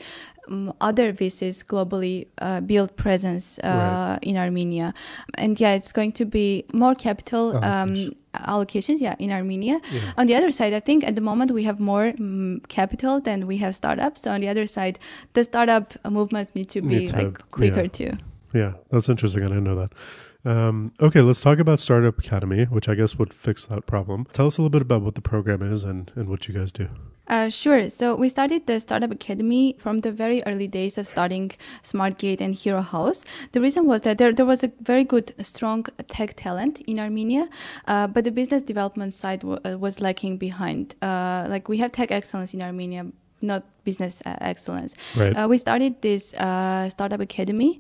um, 0.47 0.73
other 0.79 1.13
VCs 1.13 1.63
globally 1.65 2.27
uh, 2.39 2.61
build 2.61 2.95
presence 2.95 3.59
uh, 3.63 3.67
right. 3.67 4.19
in 4.21 4.37
Armenia, 4.37 4.93
and 5.35 5.59
yeah, 5.59 5.73
it's 5.73 5.91
going 5.91 6.11
to 6.13 6.25
be 6.25 6.65
more 6.73 6.95
capital 6.95 7.57
um, 7.63 8.13
allocations. 8.35 9.01
Yeah, 9.01 9.15
in 9.19 9.31
Armenia. 9.31 9.79
Yeah. 9.91 10.13
On 10.17 10.27
the 10.27 10.35
other 10.35 10.51
side, 10.51 10.73
I 10.73 10.79
think 10.79 11.03
at 11.03 11.15
the 11.15 11.21
moment 11.21 11.51
we 11.51 11.63
have 11.63 11.79
more 11.79 12.13
um, 12.19 12.61
capital 12.67 13.19
than 13.19 13.47
we 13.47 13.57
have 13.57 13.75
startups. 13.75 14.21
So 14.21 14.31
on 14.31 14.41
the 14.41 14.47
other 14.47 14.67
side, 14.67 14.99
the 15.33 15.43
startup 15.43 15.93
movements 16.09 16.55
need 16.55 16.69
to 16.69 16.81
be 16.81 16.99
need 16.99 17.07
to 17.09 17.15
like 17.15 17.37
have, 17.37 17.51
quicker 17.51 17.83
yeah. 17.83 17.87
too. 17.87 18.17
Yeah, 18.53 18.73
that's 18.91 19.09
interesting. 19.09 19.43
I 19.43 19.47
didn't 19.47 19.65
know 19.65 19.75
that. 19.75 19.91
Um, 20.45 20.93
okay, 21.01 21.21
let's 21.21 21.41
talk 21.41 21.59
about 21.59 21.79
Startup 21.79 22.17
Academy, 22.17 22.65
which 22.65 22.87
I 22.87 22.95
guess 22.95 23.17
would 23.17 23.33
fix 23.33 23.65
that 23.65 23.85
problem. 23.85 24.25
Tell 24.33 24.47
us 24.47 24.57
a 24.57 24.61
little 24.61 24.69
bit 24.69 24.81
about 24.81 25.01
what 25.01 25.15
the 25.15 25.21
program 25.21 25.61
is 25.61 25.83
and, 25.83 26.11
and 26.15 26.29
what 26.29 26.47
you 26.47 26.53
guys 26.53 26.71
do. 26.71 26.89
Uh, 27.27 27.49
sure. 27.49 27.89
So 27.89 28.15
we 28.15 28.29
started 28.29 28.67
the 28.67 28.79
Startup 28.79 29.11
Academy 29.11 29.75
from 29.77 29.99
the 29.99 30.13
very 30.13 30.41
early 30.45 30.67
days 30.67 30.97
of 30.97 31.07
starting 31.07 31.51
SmartGate 31.83 32.39
and 32.39 32.55
Hero 32.55 32.81
House. 32.81 33.25
The 33.51 33.59
reason 33.59 33.85
was 33.85 34.01
that 34.01 34.17
there, 34.17 34.31
there 34.31 34.45
was 34.45 34.63
a 34.63 34.71
very 34.79 35.03
good, 35.03 35.33
strong 35.41 35.85
tech 36.07 36.35
talent 36.37 36.79
in 36.87 36.99
Armenia, 36.99 37.49
uh, 37.85 38.07
but 38.07 38.23
the 38.23 38.31
business 38.31 38.63
development 38.63 39.13
side 39.13 39.41
w- 39.41 39.59
uh, 39.65 39.77
was 39.77 39.99
lacking 39.99 40.37
behind. 40.37 40.95
Uh, 41.01 41.47
like 41.49 41.67
we 41.67 41.79
have 41.79 41.91
tech 41.91 42.11
excellence 42.11 42.53
in 42.53 42.61
Armenia, 42.61 43.07
not 43.41 43.65
business 43.89 44.21
uh, 44.25 44.35
excellence. 44.51 44.91
Right. 45.15 45.33
Uh, 45.37 45.47
we 45.51 45.57
started 45.57 45.93
this 46.01 46.33
uh, 46.33 46.89
startup 46.95 47.21
academy. 47.29 47.71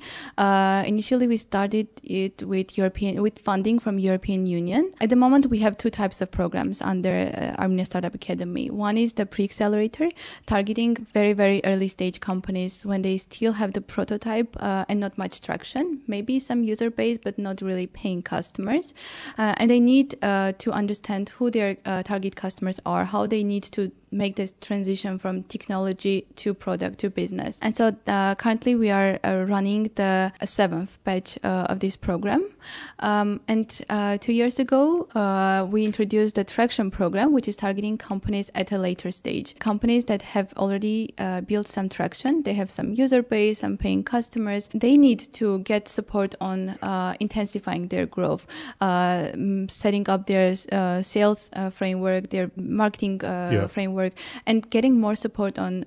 initially, 0.93 1.27
we 1.33 1.37
started 1.49 1.87
it 2.21 2.35
with 2.53 2.67
European 2.79 3.13
with 3.25 3.37
funding 3.49 3.77
from 3.85 3.93
European 4.09 4.41
Union. 4.59 4.83
At 5.03 5.09
the 5.13 5.19
moment, 5.23 5.43
we 5.55 5.59
have 5.65 5.73
two 5.83 5.91
types 6.01 6.17
of 6.23 6.27
programs 6.39 6.77
under 6.93 7.13
Armenia 7.61 7.85
Startup 7.91 8.15
Academy. 8.21 8.65
One 8.87 8.95
is 9.05 9.11
the 9.19 9.25
pre-accelerator, 9.33 10.07
targeting 10.53 10.91
very 11.17 11.33
very 11.43 11.59
early 11.71 11.89
stage 11.97 12.17
companies 12.31 12.73
when 12.89 13.01
they 13.07 13.17
still 13.29 13.53
have 13.61 13.71
the 13.77 13.83
prototype 13.95 14.51
and 14.89 14.97
not 15.05 15.13
much 15.23 15.35
traction, 15.47 15.85
maybe 16.07 16.39
some 16.49 16.59
user 16.71 16.89
base, 16.99 17.17
but 17.25 17.35
not 17.47 17.55
really 17.69 17.87
paying 18.01 18.21
customers, 18.35 18.85
and 19.37 19.67
they 19.71 19.81
need 19.81 20.09
to 20.63 20.69
understand 20.81 21.23
who 21.35 21.45
their 21.57 21.69
target 22.11 22.33
customers 22.43 22.77
are, 22.85 23.03
how 23.15 23.23
they 23.33 23.43
need 23.43 23.65
to 23.77 23.81
make 24.11 24.33
this 24.35 24.53
transition 24.67 25.13
from 25.23 25.43
technology 25.43 25.96
technology 25.97 26.25
to 26.35 26.53
product 26.53 26.99
to 26.99 27.09
business. 27.09 27.59
And 27.61 27.75
so 27.75 27.95
uh, 28.07 28.35
currently 28.35 28.75
we 28.75 28.89
are 28.91 29.19
uh, 29.23 29.45
running 29.47 29.91
the 29.95 30.31
seventh 30.45 30.99
batch 31.03 31.37
uh, 31.43 31.67
of 31.69 31.79
this 31.79 31.97
program. 31.97 32.43
Um, 32.99 33.39
and 33.47 33.81
uh, 33.89 34.17
two 34.17 34.33
years 34.33 34.59
ago, 34.59 35.07
uh, 35.15 35.65
we 35.69 35.85
introduced 35.85 36.35
the 36.35 36.43
traction 36.43 36.91
program, 36.91 37.31
which 37.33 37.47
is 37.47 37.55
targeting 37.55 37.97
companies 37.97 38.51
at 38.53 38.71
a 38.71 38.77
later 38.77 39.11
stage. 39.11 39.55
Companies 39.59 40.05
that 40.05 40.21
have 40.21 40.53
already 40.57 41.13
uh, 41.17 41.41
built 41.41 41.67
some 41.67 41.89
traction, 41.89 42.43
they 42.43 42.53
have 42.53 42.69
some 42.69 42.93
user 42.93 43.23
base, 43.23 43.59
some 43.59 43.77
paying 43.77 44.03
customers. 44.03 44.69
They 44.73 44.97
need 44.97 45.19
to 45.33 45.59
get 45.59 45.87
support 45.87 46.35
on 46.41 46.77
intensifying 47.19 47.87
their 47.89 48.05
growth, 48.05 48.45
setting 49.69 50.09
up 50.09 50.27
their 50.27 50.55
sales 51.03 51.49
framework, 51.71 52.29
their 52.29 52.51
marketing 52.55 53.21
yeah. 53.23 53.67
framework, 53.67 54.13
and 54.45 54.69
getting 54.69 54.99
more 54.99 55.15
support 55.15 55.57
on 55.57 55.85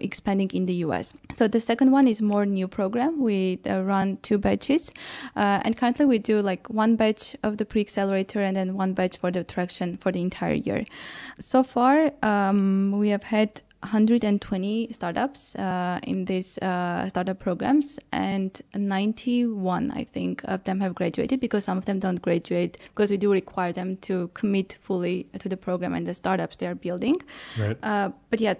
expanding 0.00 0.50
in 0.52 0.66
the 0.66 0.74
US. 0.86 1.14
So 1.34 1.48
the 1.48 1.60
second 1.60 1.90
one 1.90 2.06
is 2.06 2.20
more 2.20 2.46
new 2.46 2.68
program. 2.68 3.20
We 3.20 3.60
uh, 3.68 3.82
run 3.82 4.18
two 4.22 4.38
batches, 4.38 4.92
uh, 5.36 5.60
and 5.64 5.76
currently 5.76 6.06
we 6.06 6.18
do 6.18 6.40
like 6.42 6.68
one 6.68 6.96
batch 6.96 7.36
of 7.42 7.56
the 7.58 7.64
pre-accelerator 7.64 8.40
and 8.40 8.56
then 8.56 8.74
one 8.74 8.92
batch 8.92 9.16
for 9.18 9.30
the 9.30 9.44
traction 9.44 9.96
for 9.96 10.12
the 10.12 10.20
entire 10.20 10.54
year. 10.54 10.84
So 11.38 11.62
far, 11.62 12.12
um, 12.22 12.94
we 12.98 13.08
have 13.10 13.24
had 13.24 13.62
120 13.82 14.88
startups 14.92 15.54
uh, 15.54 16.00
in 16.02 16.24
these 16.24 16.58
uh, 16.58 17.08
startup 17.08 17.38
programs, 17.38 17.98
and 18.10 18.60
91, 18.74 19.92
I 19.92 20.04
think, 20.04 20.42
of 20.44 20.64
them 20.64 20.80
have 20.80 20.94
graduated 20.94 21.40
because 21.40 21.64
some 21.64 21.78
of 21.78 21.84
them 21.84 22.00
don't 22.00 22.20
graduate 22.20 22.76
because 22.88 23.10
we 23.10 23.16
do 23.16 23.32
require 23.32 23.72
them 23.72 23.96
to 23.98 24.30
commit 24.34 24.78
fully 24.80 25.28
to 25.38 25.48
the 25.48 25.56
program 25.56 25.94
and 25.94 26.06
the 26.06 26.14
startups 26.14 26.56
they 26.56 26.66
are 26.66 26.74
building. 26.74 27.22
Right. 27.58 27.78
Uh, 27.82 28.10
but 28.30 28.40
yeah, 28.40 28.54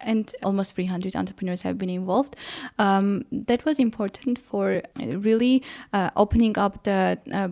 and 0.00 0.34
almost 0.42 0.74
300 0.74 1.16
entrepreneurs 1.16 1.62
have 1.62 1.78
been 1.78 1.90
involved. 1.90 2.36
Um, 2.78 3.24
that 3.30 3.64
was 3.64 3.78
important 3.78 4.38
for 4.38 4.82
really 4.98 5.62
uh, 5.92 6.10
opening 6.16 6.58
up 6.58 6.84
the 6.84 7.18
uh, 7.32 7.48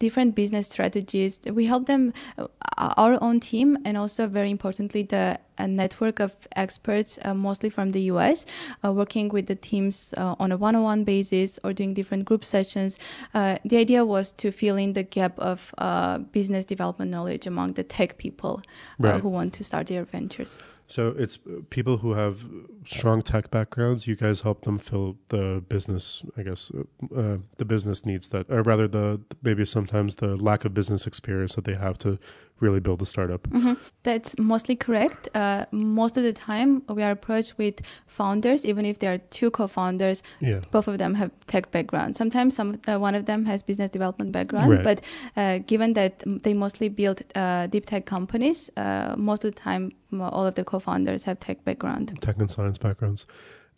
different 0.00 0.34
business 0.34 0.66
strategies. 0.66 1.40
We 1.44 1.66
help 1.66 1.86
them, 1.86 2.12
uh, 2.38 2.48
our 2.76 3.22
own 3.22 3.38
team, 3.38 3.78
and 3.84 3.96
also 3.96 4.26
very 4.26 4.50
importantly, 4.50 5.02
the 5.04 5.38
a 5.60 5.68
network 5.68 6.20
of 6.20 6.34
experts, 6.56 7.18
uh, 7.22 7.34
mostly 7.34 7.68
from 7.68 7.92
the 7.92 8.00
US, 8.12 8.46
uh, 8.82 8.92
working 8.92 9.28
with 9.28 9.46
the 9.46 9.54
teams 9.54 10.14
uh, 10.16 10.34
on 10.40 10.50
a 10.52 10.56
one 10.56 10.74
on 10.74 10.82
one 10.82 11.04
basis 11.04 11.58
or 11.62 11.72
doing 11.72 11.92
different 11.94 12.24
group 12.24 12.44
sessions. 12.44 12.98
Uh, 13.34 13.58
the 13.64 13.76
idea 13.76 14.04
was 14.04 14.32
to 14.32 14.50
fill 14.50 14.76
in 14.76 14.94
the 14.94 15.02
gap 15.02 15.38
of 15.38 15.74
uh, 15.78 16.18
business 16.18 16.64
development 16.64 17.10
knowledge 17.10 17.46
among 17.46 17.74
the 17.74 17.84
tech 17.84 18.16
people 18.16 18.62
right. 18.98 19.20
who 19.20 19.28
want 19.28 19.52
to 19.52 19.62
start 19.62 19.88
their 19.88 20.04
ventures. 20.04 20.58
So 20.90 21.14
it's 21.16 21.38
people 21.70 21.98
who 21.98 22.14
have 22.14 22.48
strong 22.86 23.22
tech 23.22 23.50
backgrounds. 23.50 24.06
You 24.06 24.16
guys 24.16 24.42
help 24.42 24.62
them 24.62 24.78
fill 24.78 25.16
the 25.28 25.62
business, 25.68 26.22
I 26.36 26.42
guess, 26.42 26.70
uh, 27.16 27.38
the 27.58 27.64
business 27.64 28.04
needs 28.06 28.28
that, 28.30 28.50
or 28.50 28.62
rather, 28.62 28.88
the 28.88 29.20
maybe 29.42 29.64
sometimes 29.64 30.16
the 30.16 30.36
lack 30.36 30.64
of 30.64 30.74
business 30.74 31.06
experience 31.06 31.54
that 31.54 31.64
they 31.64 31.74
have 31.74 31.98
to 31.98 32.18
really 32.60 32.80
build 32.80 33.02
a 33.02 33.06
startup. 33.06 33.42
Mm-hmm. 33.48 33.74
That's 34.02 34.38
mostly 34.38 34.76
correct. 34.76 35.28
Uh, 35.34 35.64
most 35.72 36.16
of 36.16 36.22
the 36.22 36.32
time, 36.32 36.82
we 36.88 37.02
are 37.02 37.10
approached 37.10 37.56
with 37.58 37.80
founders, 38.06 38.64
even 38.64 38.84
if 38.84 38.98
there 38.98 39.14
are 39.14 39.18
two 39.18 39.50
co-founders. 39.50 40.22
Yeah. 40.40 40.60
Both 40.70 40.86
of 40.86 40.98
them 40.98 41.14
have 41.14 41.30
tech 41.46 41.70
background. 41.70 42.16
Sometimes 42.16 42.54
some 42.54 42.80
uh, 42.86 42.98
one 42.98 43.14
of 43.14 43.26
them 43.26 43.46
has 43.46 43.62
business 43.62 43.90
development 43.90 44.32
background, 44.32 44.70
right. 44.70 44.84
but 44.84 45.00
uh, 45.36 45.58
given 45.58 45.94
that 45.94 46.22
they 46.26 46.54
mostly 46.54 46.88
build 46.88 47.22
uh, 47.34 47.66
deep 47.66 47.86
tech 47.86 48.06
companies, 48.06 48.70
uh, 48.76 49.14
most 49.16 49.44
of 49.44 49.54
the 49.54 49.60
time, 49.60 49.92
all 50.18 50.46
of 50.46 50.54
the 50.54 50.64
co-founders 50.64 51.24
have 51.24 51.38
tech 51.40 51.64
background. 51.64 52.12
Tech 52.20 52.36
and 52.38 52.50
science 52.50 52.69
backgrounds. 52.78 53.26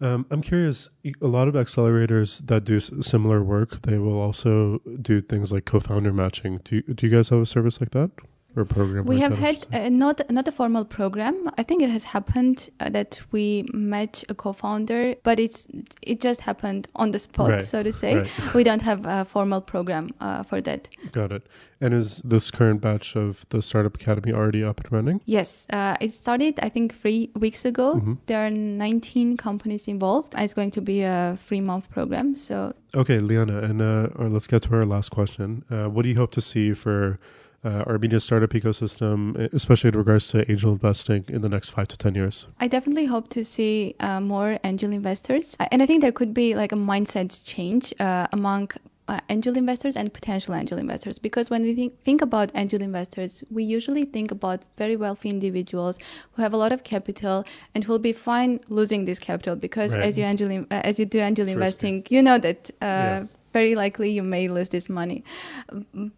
Um, 0.00 0.26
I'm 0.30 0.42
curious. 0.42 0.88
A 1.20 1.26
lot 1.28 1.46
of 1.46 1.54
accelerators 1.54 2.46
that 2.46 2.64
do 2.64 2.80
similar 2.80 3.42
work, 3.42 3.82
they 3.82 3.98
will 3.98 4.20
also 4.20 4.80
do 5.00 5.20
things 5.20 5.52
like 5.52 5.64
co-founder 5.64 6.12
matching. 6.12 6.60
Do 6.64 6.82
Do 6.82 7.06
you 7.06 7.14
guys 7.14 7.28
have 7.28 7.40
a 7.40 7.46
service 7.46 7.80
like 7.80 7.90
that? 7.90 8.10
Or 8.56 8.64
program? 8.64 9.04
We 9.06 9.18
have 9.20 9.36
had 9.36 9.66
uh, 9.72 9.88
not 9.88 10.30
not 10.30 10.48
a 10.48 10.52
formal 10.52 10.84
program. 10.84 11.50
I 11.58 11.62
think 11.62 11.82
it 11.82 11.90
has 11.90 12.04
happened 12.04 12.70
uh, 12.80 12.88
that 12.90 13.20
we 13.30 13.66
met 13.72 14.24
a 14.28 14.34
co-founder, 14.34 15.16
but 15.22 15.38
it's 15.38 15.66
it 16.02 16.20
just 16.20 16.40
happened 16.42 16.88
on 16.94 17.10
the 17.12 17.18
spot, 17.18 17.50
right. 17.50 17.62
so 17.62 17.82
to 17.82 17.92
say. 17.92 18.18
Right. 18.18 18.54
we 18.54 18.64
don't 18.64 18.82
have 18.82 19.06
a 19.06 19.24
formal 19.24 19.60
program 19.60 20.10
uh, 20.20 20.42
for 20.42 20.60
that. 20.60 20.88
Got 21.12 21.32
it. 21.32 21.46
And 21.80 21.92
is 21.94 22.22
this 22.24 22.50
current 22.50 22.80
batch 22.80 23.16
of 23.16 23.44
the 23.48 23.60
Startup 23.60 23.94
Academy 23.94 24.32
already 24.32 24.62
up 24.62 24.80
and 24.80 24.92
running? 24.92 25.20
Yes, 25.24 25.66
uh, 25.70 25.96
it 26.00 26.12
started 26.12 26.60
I 26.62 26.68
think 26.68 26.94
three 26.94 27.30
weeks 27.34 27.64
ago. 27.64 27.96
Mm-hmm. 27.96 28.14
There 28.26 28.46
are 28.46 28.50
19 28.50 29.36
companies 29.36 29.88
involved. 29.88 30.34
It's 30.36 30.54
going 30.54 30.70
to 30.72 30.80
be 30.80 31.02
a 31.02 31.36
three 31.38 31.60
month 31.60 31.90
program. 31.90 32.36
So 32.36 32.74
okay, 32.94 33.18
Liana, 33.18 33.58
and 33.58 33.82
uh, 33.82 34.08
let's 34.18 34.46
get 34.46 34.62
to 34.62 34.74
our 34.74 34.84
last 34.84 35.10
question. 35.10 35.64
Uh, 35.70 35.88
what 35.88 36.02
do 36.02 36.08
you 36.08 36.16
hope 36.16 36.30
to 36.32 36.40
see 36.40 36.72
for 36.72 37.18
uh, 37.64 37.84
Armenia 37.86 38.20
startup 38.20 38.50
ecosystem, 38.50 39.36
especially 39.52 39.88
in 39.88 39.98
regards 39.98 40.28
to 40.28 40.50
angel 40.50 40.72
investing 40.72 41.24
in 41.28 41.42
the 41.42 41.48
next 41.48 41.70
five 41.70 41.88
to 41.88 41.96
10 41.96 42.14
years? 42.14 42.46
I 42.60 42.68
definitely 42.68 43.06
hope 43.06 43.28
to 43.30 43.44
see 43.44 43.94
uh, 44.00 44.20
more 44.20 44.58
angel 44.64 44.92
investors. 44.92 45.56
And 45.70 45.82
I 45.82 45.86
think 45.86 46.02
there 46.02 46.12
could 46.12 46.34
be 46.34 46.54
like 46.54 46.72
a 46.72 46.76
mindset 46.76 47.44
change 47.44 47.94
uh, 48.00 48.26
among 48.32 48.70
uh, 49.08 49.20
angel 49.28 49.56
investors 49.56 49.96
and 49.96 50.12
potential 50.12 50.54
angel 50.54 50.78
investors 50.78 51.18
because 51.18 51.50
when 51.50 51.62
we 51.62 51.74
think, 51.74 52.00
think 52.02 52.22
about 52.22 52.50
angel 52.54 52.80
investors 52.80 53.42
we 53.50 53.64
usually 53.64 54.04
think 54.04 54.30
about 54.30 54.64
very 54.78 54.96
wealthy 54.96 55.28
individuals 55.28 55.98
who 56.32 56.42
have 56.42 56.54
a 56.54 56.56
lot 56.56 56.72
of 56.72 56.84
capital 56.84 57.44
and 57.74 57.84
who 57.84 57.92
will 57.92 57.98
be 57.98 58.12
fine 58.12 58.60
losing 58.68 59.04
this 59.04 59.18
capital 59.18 59.56
because 59.56 59.92
right. 59.92 60.04
as 60.04 60.16
you 60.16 60.24
angel 60.24 60.48
uh, 60.70 60.80
as 60.84 61.00
you 61.00 61.04
do 61.04 61.18
angel 61.18 61.44
it's 61.44 61.52
investing 61.52 61.96
risky. 61.96 62.14
you 62.14 62.22
know 62.22 62.38
that 62.38 62.70
uh, 62.80 62.84
yeah 62.84 63.24
very 63.52 63.74
likely 63.74 64.10
you 64.10 64.22
may 64.22 64.48
lose 64.48 64.70
this 64.70 64.88
money. 64.88 65.24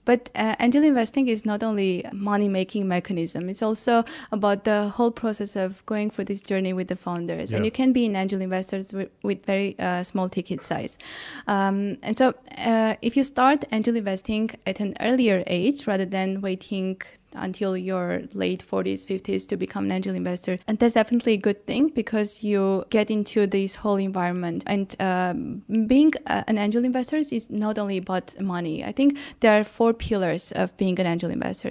But 0.04 0.30
uh, 0.34 0.56
angel 0.60 0.82
investing 0.82 1.28
is 1.28 1.44
not 1.44 1.62
only 1.62 2.04
money 2.12 2.48
making 2.48 2.88
mechanism; 2.88 3.48
it's 3.48 3.62
also 3.62 4.04
about 4.32 4.64
the 4.64 4.88
whole 4.88 5.10
process 5.10 5.56
of 5.56 5.84
going 5.86 6.10
for 6.10 6.24
this 6.24 6.40
journey 6.40 6.72
with 6.72 6.88
the 6.88 6.96
founders. 6.96 7.50
Yeah. 7.50 7.56
And 7.56 7.64
you 7.64 7.70
can 7.70 7.92
be 7.92 8.06
an 8.06 8.16
angel 8.16 8.40
investors 8.40 8.92
with, 8.92 9.10
with 9.22 9.44
very 9.44 9.78
uh, 9.78 10.02
small 10.02 10.28
ticket 10.28 10.62
size. 10.62 10.98
Um, 11.46 11.98
and 12.02 12.16
so, 12.16 12.34
uh, 12.58 12.94
if 13.02 13.16
you 13.16 13.24
start 13.24 13.64
angel 13.72 13.96
investing 13.96 14.50
at 14.66 14.80
an 14.80 14.94
earlier 15.00 15.42
age 15.46 15.86
rather 15.86 16.04
than 16.04 16.40
waiting 16.40 17.00
until 17.34 17.76
your 17.76 18.22
late 18.32 18.64
40s, 18.64 19.06
50s 19.06 19.46
to 19.48 19.56
become 19.56 19.84
an 19.84 19.92
angel 19.92 20.14
investor. 20.14 20.58
And 20.66 20.78
that's 20.78 20.94
definitely 20.94 21.34
a 21.34 21.38
good 21.38 21.66
thing 21.66 21.88
because 21.88 22.42
you 22.42 22.84
get 22.90 23.10
into 23.10 23.46
this 23.46 23.76
whole 23.76 23.96
environment. 23.96 24.64
And 24.66 24.94
um, 25.00 25.62
being 25.86 26.12
a, 26.26 26.44
an 26.48 26.58
angel 26.58 26.84
investor 26.84 27.16
is 27.16 27.48
not 27.50 27.78
only 27.78 27.98
about 27.98 28.40
money. 28.40 28.84
I 28.84 28.92
think 28.92 29.18
there 29.40 29.58
are 29.58 29.64
four 29.64 29.92
pillars 29.92 30.52
of 30.52 30.76
being 30.76 30.98
an 31.00 31.06
angel 31.06 31.30
investor 31.30 31.68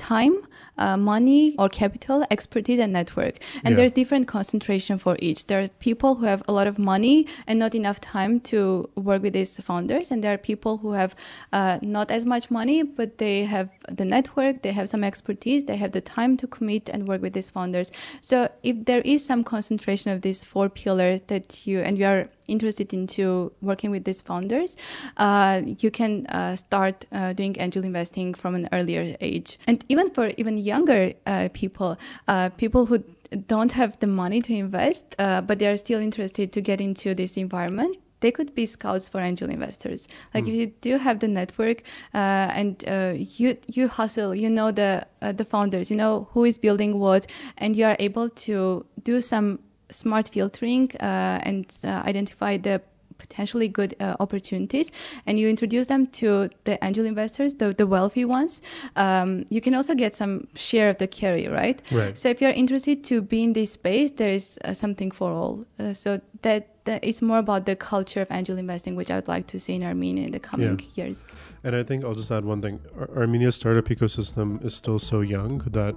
time, 0.00 0.34
uh, 0.78 0.96
money 0.96 1.54
or 1.58 1.68
capital, 1.68 2.24
expertise, 2.30 2.78
and 2.78 2.92
network. 2.92 3.34
And 3.64 3.72
yeah. 3.72 3.76
there's 3.76 3.92
different 3.92 4.26
concentration 4.26 4.98
for 4.98 5.16
each. 5.20 5.46
There 5.46 5.60
are 5.62 5.68
people 5.78 6.14
who 6.16 6.24
have 6.24 6.42
a 6.48 6.52
lot 6.52 6.66
of 6.66 6.78
money 6.78 7.26
and 7.46 7.58
not 7.58 7.74
enough 7.74 8.00
time 8.00 8.40
to 8.50 8.88
work 8.96 9.22
with 9.22 9.34
these 9.34 9.58
founders, 9.58 10.10
and 10.10 10.24
there 10.24 10.32
are 10.32 10.38
people 10.38 10.78
who 10.78 10.92
have 10.92 11.14
uh, 11.52 11.78
not 11.82 12.10
as 12.10 12.24
much 12.24 12.50
money, 12.50 12.82
but 12.82 13.18
they 13.18 13.44
have 13.44 13.68
the 13.88 14.04
network, 14.04 14.62
they 14.62 14.72
have 14.72 14.88
some 14.88 15.04
expertise, 15.04 15.64
they 15.66 15.76
have 15.76 15.92
the 15.92 16.00
time 16.00 16.36
to 16.38 16.46
commit 16.46 16.88
and 16.88 17.06
work 17.06 17.20
with 17.22 17.34
these 17.34 17.50
founders. 17.50 17.92
So 18.20 18.48
if 18.62 18.84
there 18.86 19.02
is 19.04 19.24
some 19.24 19.44
concentration 19.44 20.10
of 20.12 20.22
these 20.22 20.44
four 20.44 20.68
pillars 20.68 21.20
that 21.26 21.66
you 21.66 21.80
and 21.80 21.98
you 21.98 22.06
are 22.06 22.28
interested 22.50 22.92
into 22.92 23.52
working 23.60 23.90
with 23.90 24.04
these 24.04 24.20
founders, 24.22 24.76
uh, 25.16 25.62
you 25.64 25.90
can 25.90 26.26
uh, 26.26 26.56
start 26.56 27.06
uh, 27.12 27.32
doing 27.32 27.56
angel 27.58 27.84
investing 27.84 28.34
from 28.34 28.54
an 28.54 28.68
earlier 28.72 29.16
age. 29.20 29.58
And 29.66 29.84
even 29.88 30.10
for 30.10 30.30
even 30.36 30.58
younger 30.58 31.12
uh, 31.26 31.48
people, 31.52 31.98
uh, 32.28 32.50
people 32.50 32.86
who 32.86 33.04
don't 33.46 33.72
have 33.72 33.98
the 34.00 34.06
money 34.06 34.40
to 34.42 34.52
invest, 34.52 35.04
uh, 35.18 35.40
but 35.40 35.58
they 35.58 35.68
are 35.68 35.76
still 35.76 36.00
interested 36.00 36.52
to 36.52 36.60
get 36.60 36.80
into 36.80 37.14
this 37.14 37.36
environment, 37.36 37.96
they 38.20 38.30
could 38.30 38.54
be 38.54 38.66
scouts 38.66 39.08
for 39.08 39.20
angel 39.20 39.50
investors. 39.50 40.06
Like 40.34 40.44
mm. 40.44 40.48
if 40.48 40.54
you 40.54 40.66
do 40.80 40.98
have 40.98 41.20
the 41.20 41.28
network 41.28 41.82
uh, 42.14 42.52
and 42.52 42.84
uh, 42.86 43.14
you 43.16 43.56
you 43.66 43.88
hustle, 43.88 44.34
you 44.34 44.50
know 44.50 44.70
the 44.70 45.06
uh, 45.22 45.32
the 45.32 45.44
founders, 45.44 45.90
you 45.90 45.96
know 45.96 46.28
who 46.32 46.44
is 46.44 46.58
building 46.58 46.98
what, 46.98 47.26
and 47.58 47.76
you 47.76 47.84
are 47.86 47.96
able 47.98 48.28
to 48.28 48.84
do 49.02 49.20
some 49.20 49.60
smart 49.90 50.28
filtering 50.28 50.90
uh, 51.00 51.40
and 51.42 51.66
uh, 51.84 52.02
identify 52.04 52.56
the 52.56 52.80
potentially 53.20 53.68
good 53.68 53.94
uh, 54.00 54.16
opportunities. 54.18 54.90
And 55.26 55.38
you 55.38 55.48
introduce 55.48 55.86
them 55.86 56.06
to 56.20 56.48
the 56.64 56.82
angel 56.82 57.04
investors 57.04 57.54
the, 57.54 57.72
the 57.72 57.86
wealthy 57.86 58.24
ones. 58.24 58.62
Um, 58.96 59.44
you 59.50 59.60
can 59.60 59.74
also 59.74 59.94
get 59.94 60.14
some 60.14 60.48
share 60.54 60.88
of 60.90 60.98
the 60.98 61.06
carry 61.06 61.46
right? 61.46 61.80
right. 61.92 62.16
So 62.16 62.28
if 62.28 62.40
you're 62.40 62.50
interested 62.50 63.04
to 63.04 63.20
be 63.22 63.42
in 63.42 63.52
this 63.52 63.72
space 63.72 64.10
there 64.12 64.30
is 64.30 64.58
uh, 64.64 64.72
something 64.74 65.10
for 65.10 65.32
all. 65.32 65.64
Uh, 65.78 65.92
so 65.92 66.20
that 66.42 66.79
it's 66.86 67.22
more 67.22 67.38
about 67.38 67.66
the 67.66 67.76
culture 67.76 68.22
of 68.22 68.30
angel 68.30 68.58
investing, 68.58 68.96
which 68.96 69.10
I 69.10 69.16
would 69.16 69.28
like 69.28 69.46
to 69.48 69.60
see 69.60 69.74
in 69.74 69.82
Armenia 69.82 70.24
in 70.26 70.32
the 70.32 70.40
coming 70.40 70.78
yeah. 70.78 71.04
years. 71.04 71.26
And 71.62 71.76
I 71.76 71.82
think 71.82 72.04
I'll 72.04 72.14
just 72.14 72.30
add 72.30 72.44
one 72.44 72.62
thing: 72.62 72.80
Ar- 72.98 73.10
Armenia's 73.16 73.56
startup 73.56 73.84
ecosystem 73.84 74.64
is 74.64 74.74
still 74.74 74.98
so 74.98 75.20
young 75.20 75.58
that 75.70 75.94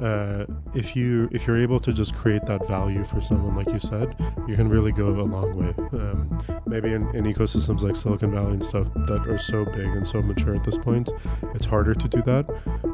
uh, 0.00 0.46
if 0.74 0.96
you 0.96 1.28
if 1.32 1.46
you're 1.46 1.58
able 1.58 1.80
to 1.80 1.92
just 1.92 2.14
create 2.14 2.44
that 2.46 2.66
value 2.66 3.04
for 3.04 3.20
someone, 3.20 3.54
like 3.56 3.72
you 3.72 3.80
said, 3.80 4.16
you 4.48 4.56
can 4.56 4.68
really 4.68 4.92
go 4.92 5.08
a 5.08 5.22
long 5.22 5.54
way. 5.56 5.74
Um, 5.92 6.62
maybe 6.66 6.92
in, 6.92 7.02
in 7.14 7.24
ecosystems 7.24 7.82
like 7.82 7.96
Silicon 7.96 8.32
Valley 8.32 8.54
and 8.54 8.64
stuff 8.64 8.86
that 8.94 9.26
are 9.28 9.38
so 9.38 9.64
big 9.66 9.86
and 9.86 10.06
so 10.06 10.22
mature 10.22 10.54
at 10.54 10.64
this 10.64 10.78
point, 10.78 11.10
it's 11.54 11.66
harder 11.66 11.94
to 11.94 12.08
do 12.08 12.22
that. 12.22 12.46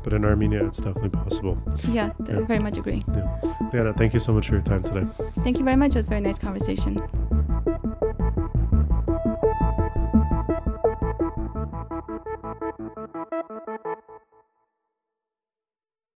But 0.03 0.13
in 0.13 0.25
Armenia, 0.25 0.67
it's 0.67 0.79
definitely 0.79 1.11
possible. 1.11 1.57
Yeah, 1.89 2.13
yeah. 2.27 2.41
very 2.41 2.59
much 2.59 2.77
agree. 2.77 3.05
Yeah. 3.15 3.39
Liana, 3.73 3.93
thank 3.95 4.15
you 4.15 4.21
so 4.21 4.33
much 4.33 4.49
for 4.49 4.55
your 4.55 4.63
time 4.63 4.83
today. 4.83 5.07
Thank 5.45 5.59
you 5.59 5.65
very 5.65 5.77
much. 5.77 5.93
It 5.93 5.99
was 5.99 6.07
a 6.07 6.11
very 6.11 6.21
nice 6.21 6.39
conversation. 6.39 7.01
Thank 7.31 7.67
you. 7.67 7.78